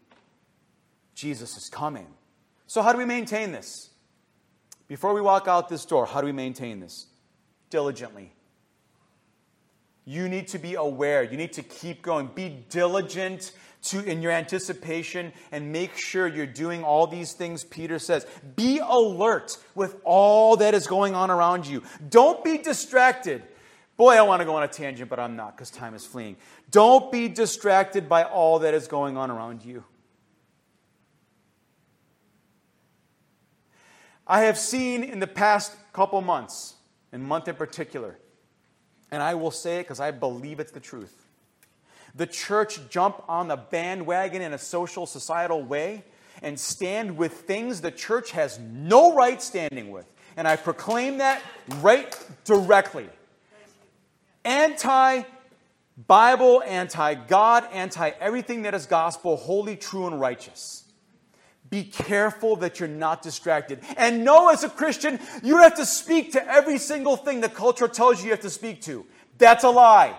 Jesus 1.14 1.56
is 1.56 1.68
coming. 1.68 2.06
So, 2.66 2.82
how 2.82 2.92
do 2.92 2.98
we 2.98 3.04
maintain 3.04 3.52
this? 3.52 3.90
Before 4.88 5.14
we 5.14 5.20
walk 5.20 5.48
out 5.48 5.68
this 5.68 5.84
door, 5.84 6.06
how 6.06 6.20
do 6.20 6.26
we 6.26 6.32
maintain 6.32 6.80
this? 6.80 7.06
Diligently. 7.74 8.30
You 10.04 10.28
need 10.28 10.46
to 10.48 10.60
be 10.60 10.74
aware. 10.74 11.24
You 11.24 11.36
need 11.36 11.54
to 11.54 11.62
keep 11.64 12.02
going. 12.02 12.28
Be 12.32 12.64
diligent 12.70 13.50
to, 13.86 14.00
in 14.04 14.22
your 14.22 14.30
anticipation 14.30 15.32
and 15.50 15.72
make 15.72 15.96
sure 15.96 16.28
you're 16.28 16.46
doing 16.46 16.84
all 16.84 17.08
these 17.08 17.32
things 17.32 17.64
Peter 17.64 17.98
says. 17.98 18.28
Be 18.54 18.78
alert 18.78 19.58
with 19.74 19.96
all 20.04 20.56
that 20.58 20.72
is 20.72 20.86
going 20.86 21.16
on 21.16 21.32
around 21.32 21.66
you. 21.66 21.82
Don't 22.10 22.44
be 22.44 22.58
distracted. 22.58 23.42
Boy, 23.96 24.14
I 24.14 24.22
want 24.22 24.38
to 24.38 24.46
go 24.46 24.54
on 24.54 24.62
a 24.62 24.68
tangent, 24.68 25.10
but 25.10 25.18
I'm 25.18 25.34
not 25.34 25.56
because 25.56 25.72
time 25.72 25.96
is 25.96 26.06
fleeing. 26.06 26.36
Don't 26.70 27.10
be 27.10 27.26
distracted 27.26 28.08
by 28.08 28.22
all 28.22 28.60
that 28.60 28.72
is 28.72 28.86
going 28.86 29.16
on 29.16 29.32
around 29.32 29.64
you. 29.64 29.82
I 34.28 34.42
have 34.42 34.58
seen 34.58 35.02
in 35.02 35.18
the 35.18 35.26
past 35.26 35.74
couple 35.92 36.20
months 36.20 36.74
and 37.14 37.22
month 37.22 37.46
in 37.46 37.54
particular. 37.54 38.18
And 39.10 39.22
I 39.22 39.34
will 39.34 39.52
say 39.52 39.78
it 39.78 39.84
because 39.84 40.00
I 40.00 40.10
believe 40.10 40.58
it's 40.58 40.72
the 40.72 40.80
truth. 40.80 41.26
The 42.16 42.26
church 42.26 42.80
jump 42.90 43.22
on 43.28 43.48
the 43.48 43.56
bandwagon 43.56 44.42
in 44.42 44.52
a 44.52 44.58
social, 44.58 45.06
societal 45.06 45.62
way 45.62 46.04
and 46.42 46.58
stand 46.58 47.16
with 47.16 47.32
things 47.32 47.80
the 47.80 47.92
church 47.92 48.32
has 48.32 48.58
no 48.58 49.14
right 49.14 49.40
standing 49.40 49.90
with. 49.90 50.06
And 50.36 50.48
I 50.48 50.56
proclaim 50.56 51.18
that 51.18 51.40
right 51.80 52.18
directly. 52.44 53.08
Anti 54.44 55.22
Bible, 56.08 56.62
anti 56.66 57.14
God, 57.14 57.68
anti 57.72 58.10
everything 58.20 58.62
that 58.62 58.74
is 58.74 58.86
gospel, 58.86 59.36
holy, 59.36 59.76
true, 59.76 60.08
and 60.08 60.20
righteous. 60.20 60.83
Be 61.74 61.82
careful 61.82 62.54
that 62.58 62.78
you're 62.78 62.88
not 62.88 63.20
distracted. 63.20 63.80
And 63.96 64.24
know 64.24 64.48
as 64.48 64.62
a 64.62 64.68
Christian, 64.68 65.18
you 65.42 65.58
have 65.58 65.74
to 65.74 65.84
speak 65.84 66.30
to 66.34 66.48
every 66.48 66.78
single 66.78 67.16
thing 67.16 67.40
the 67.40 67.48
culture 67.48 67.88
tells 67.88 68.20
you 68.20 68.26
you 68.26 68.30
have 68.30 68.42
to 68.42 68.50
speak 68.50 68.80
to. 68.82 69.04
That's 69.38 69.64
a 69.64 69.70
lie. 69.70 70.16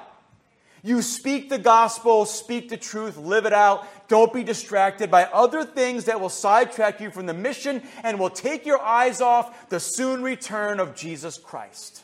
You 0.83 1.01
speak 1.01 1.49
the 1.49 1.57
gospel, 1.57 2.25
speak 2.25 2.67
the 2.67 2.75
truth, 2.75 3.15
live 3.15 3.45
it 3.45 3.53
out. 3.53 3.87
Don't 4.09 4.33
be 4.33 4.43
distracted 4.43 5.09
by 5.09 5.23
other 5.27 5.63
things 5.63 6.03
that 6.05 6.19
will 6.19 6.27
sidetrack 6.27 6.99
you 6.99 7.09
from 7.09 7.25
the 7.25 7.33
mission 7.33 7.81
and 8.03 8.19
will 8.19 8.29
take 8.29 8.65
your 8.65 8.81
eyes 8.81 9.21
off 9.21 9.69
the 9.69 9.79
soon 9.79 10.23
return 10.23 10.81
of 10.81 10.93
Jesus 10.93 11.37
Christ. 11.37 12.03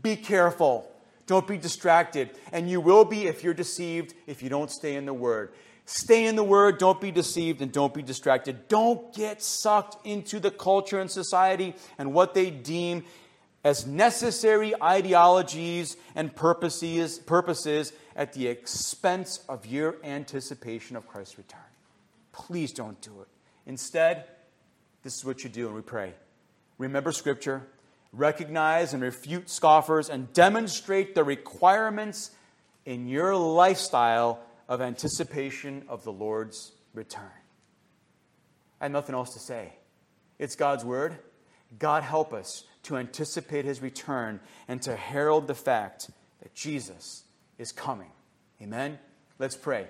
Be 0.00 0.16
careful. 0.16 0.90
Don't 1.26 1.46
be 1.46 1.58
distracted. 1.58 2.30
And 2.50 2.70
you 2.70 2.80
will 2.80 3.04
be 3.04 3.26
if 3.26 3.44
you're 3.44 3.52
deceived 3.52 4.14
if 4.26 4.42
you 4.42 4.48
don't 4.48 4.70
stay 4.70 4.96
in 4.96 5.04
the 5.04 5.12
Word. 5.12 5.52
Stay 5.84 6.26
in 6.26 6.36
the 6.36 6.44
Word. 6.44 6.78
Don't 6.78 7.00
be 7.00 7.10
deceived 7.10 7.60
and 7.60 7.72
don't 7.72 7.92
be 7.92 8.02
distracted. 8.02 8.68
Don't 8.68 9.14
get 9.14 9.42
sucked 9.42 10.06
into 10.06 10.40
the 10.40 10.50
culture 10.50 11.00
and 11.00 11.10
society 11.10 11.74
and 11.98 12.14
what 12.14 12.34
they 12.34 12.50
deem 12.50 13.04
as 13.64 13.86
necessary 13.86 14.74
ideologies 14.82 15.96
and 16.14 16.34
purposes, 16.34 17.18
purposes 17.18 17.92
at 18.16 18.32
the 18.32 18.48
expense 18.48 19.40
of 19.48 19.66
your 19.66 19.96
anticipation 20.04 20.96
of 20.96 21.06
Christ's 21.06 21.38
return. 21.38 21.60
Please 22.32 22.72
don't 22.72 23.00
do 23.00 23.20
it. 23.20 23.28
Instead, 23.66 24.24
this 25.02 25.16
is 25.16 25.24
what 25.24 25.44
you 25.44 25.50
do, 25.50 25.66
and 25.66 25.76
we 25.76 25.82
pray. 25.82 26.14
Remember 26.78 27.12
Scripture, 27.12 27.66
recognize 28.12 28.94
and 28.94 29.02
refute 29.02 29.48
scoffers, 29.48 30.08
and 30.08 30.32
demonstrate 30.32 31.14
the 31.14 31.22
requirements 31.22 32.30
in 32.84 33.06
your 33.06 33.36
lifestyle 33.36 34.40
of 34.68 34.80
anticipation 34.80 35.84
of 35.88 36.04
the 36.04 36.12
Lord's 36.12 36.72
return. 36.94 37.30
I 38.80 38.86
have 38.86 38.92
nothing 38.92 39.14
else 39.14 39.32
to 39.34 39.38
say. 39.38 39.72
It's 40.38 40.56
God's 40.56 40.84
word. 40.84 41.16
God 41.78 42.02
help 42.02 42.32
us 42.32 42.64
to 42.84 42.96
anticipate 42.96 43.64
his 43.64 43.80
return 43.80 44.40
and 44.68 44.82
to 44.82 44.96
herald 44.96 45.46
the 45.46 45.54
fact 45.54 46.10
that 46.42 46.54
Jesus 46.54 47.22
is 47.58 47.72
coming. 47.72 48.10
Amen. 48.60 48.98
Let's 49.38 49.56
pray. 49.56 49.86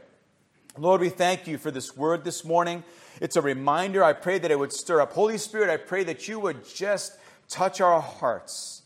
Lord, 0.79 1.01
we 1.01 1.09
thank 1.09 1.47
you 1.47 1.59
for 1.59 1.71
this 1.71 1.97
word 1.97 2.25
this 2.25 2.45
morning. 2.45 2.85
It's 3.21 3.37
a 3.37 3.43
reminder. 3.43 4.03
I 4.03 4.13
pray 4.15 4.39
that 4.39 4.51
it 4.51 4.59
would 4.59 4.73
stir 4.73 5.01
up. 5.01 5.13
Holy 5.13 5.39
Spirit, 5.39 5.71
I 5.71 5.77
pray 5.77 6.05
that 6.05 6.29
you 6.29 6.41
would 6.41 6.67
just 6.67 7.19
touch 7.49 7.81
our 7.81 8.01
hearts 8.01 8.82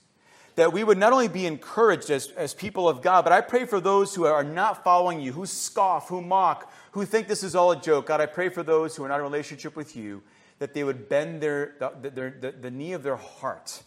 that 0.57 0.73
we 0.73 0.83
would 0.83 0.99
not 0.99 1.13
only 1.13 1.29
be 1.29 1.47
encouraged 1.47 2.11
as, 2.11 2.29
as 2.29 2.55
people 2.55 2.89
of 2.89 3.03
God, 3.03 3.23
but 3.25 3.33
I 3.33 3.43
pray 3.43 3.67
for 3.67 3.81
those 3.81 4.15
who 4.15 4.25
are 4.25 4.43
not 4.43 4.83
following 4.83 5.21
you, 5.21 5.33
who 5.33 5.47
scoff, 5.47 6.09
who 6.09 6.23
mock, 6.23 6.73
who 6.93 7.05
think 7.05 7.29
this 7.29 7.43
is 7.43 7.55
all 7.55 7.73
a 7.73 7.81
joke. 7.81 8.07
God, 8.07 8.21
I 8.21 8.27
pray 8.27 8.49
for 8.49 8.63
those 8.63 8.97
who 8.97 9.05
are 9.05 9.09
not 9.09 9.19
in 9.19 9.23
relationship 9.23 9.77
with 9.77 9.95
you, 9.95 10.23
that 10.59 10.73
they 10.73 10.83
would 10.83 11.09
bend 11.09 11.43
their, 11.43 11.75
the, 11.79 12.11
their, 12.11 12.31
the, 12.41 12.53
the 12.53 12.71
knee 12.71 12.95
of 12.95 13.03
their 13.03 13.17
heart 13.17 13.83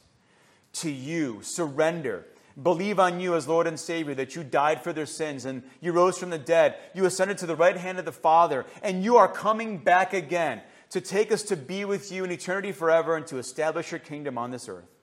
to 0.71 0.91
you, 0.91 1.39
surrender, 1.41 2.27
believe 2.61 2.99
on 2.99 3.19
you 3.19 3.33
as 3.33 3.47
Lord 3.47 3.65
and 3.65 3.79
Savior, 3.79 4.13
that 4.13 4.35
you 4.35 4.43
died 4.43 4.83
for 4.83 4.93
their 4.93 5.07
sins 5.07 5.45
and 5.45 5.63
you 5.81 5.91
rose 5.91 6.19
from 6.19 6.29
the 6.29 6.37
dead, 6.37 6.75
you 6.93 7.05
ascended 7.05 7.39
to 7.39 7.47
the 7.47 7.55
right 7.55 7.77
hand 7.77 7.97
of 7.97 8.05
the 8.05 8.11
Father, 8.11 8.67
and 8.83 9.03
you 9.03 9.17
are 9.17 9.27
coming 9.27 9.79
back 9.79 10.13
again 10.13 10.61
to 10.91 11.01
take 11.01 11.31
us 11.31 11.41
to 11.43 11.55
be 11.55 11.85
with 11.85 12.11
you 12.11 12.23
in 12.23 12.31
eternity 12.31 12.71
forever 12.71 13.15
and 13.15 13.25
to 13.27 13.37
establish 13.37 13.91
your 13.91 13.99
kingdom 13.99 14.37
on 14.37 14.51
this 14.51 14.69
earth. 14.69 14.98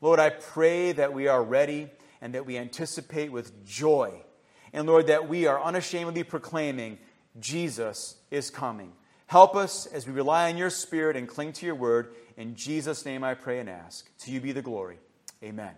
Lord, 0.00 0.20
I 0.20 0.30
pray 0.30 0.92
that 0.92 1.12
we 1.12 1.28
are 1.28 1.42
ready 1.42 1.88
and 2.20 2.34
that 2.34 2.46
we 2.46 2.56
anticipate 2.56 3.32
with 3.32 3.64
joy. 3.64 4.22
And 4.72 4.86
Lord, 4.86 5.06
that 5.08 5.28
we 5.28 5.46
are 5.46 5.62
unashamedly 5.62 6.24
proclaiming 6.24 6.98
Jesus 7.38 8.16
is 8.30 8.50
coming. 8.50 8.92
Help 9.26 9.56
us 9.56 9.86
as 9.86 10.06
we 10.06 10.12
rely 10.12 10.50
on 10.50 10.56
your 10.56 10.70
Spirit 10.70 11.16
and 11.16 11.28
cling 11.28 11.52
to 11.54 11.66
your 11.66 11.74
word. 11.74 12.14
In 12.36 12.54
Jesus' 12.54 13.04
name 13.04 13.22
I 13.22 13.34
pray 13.34 13.58
and 13.58 13.68
ask. 13.68 14.08
To 14.20 14.30
you 14.30 14.40
be 14.40 14.52
the 14.52 14.62
glory. 14.62 14.98
Amen. 15.42 15.72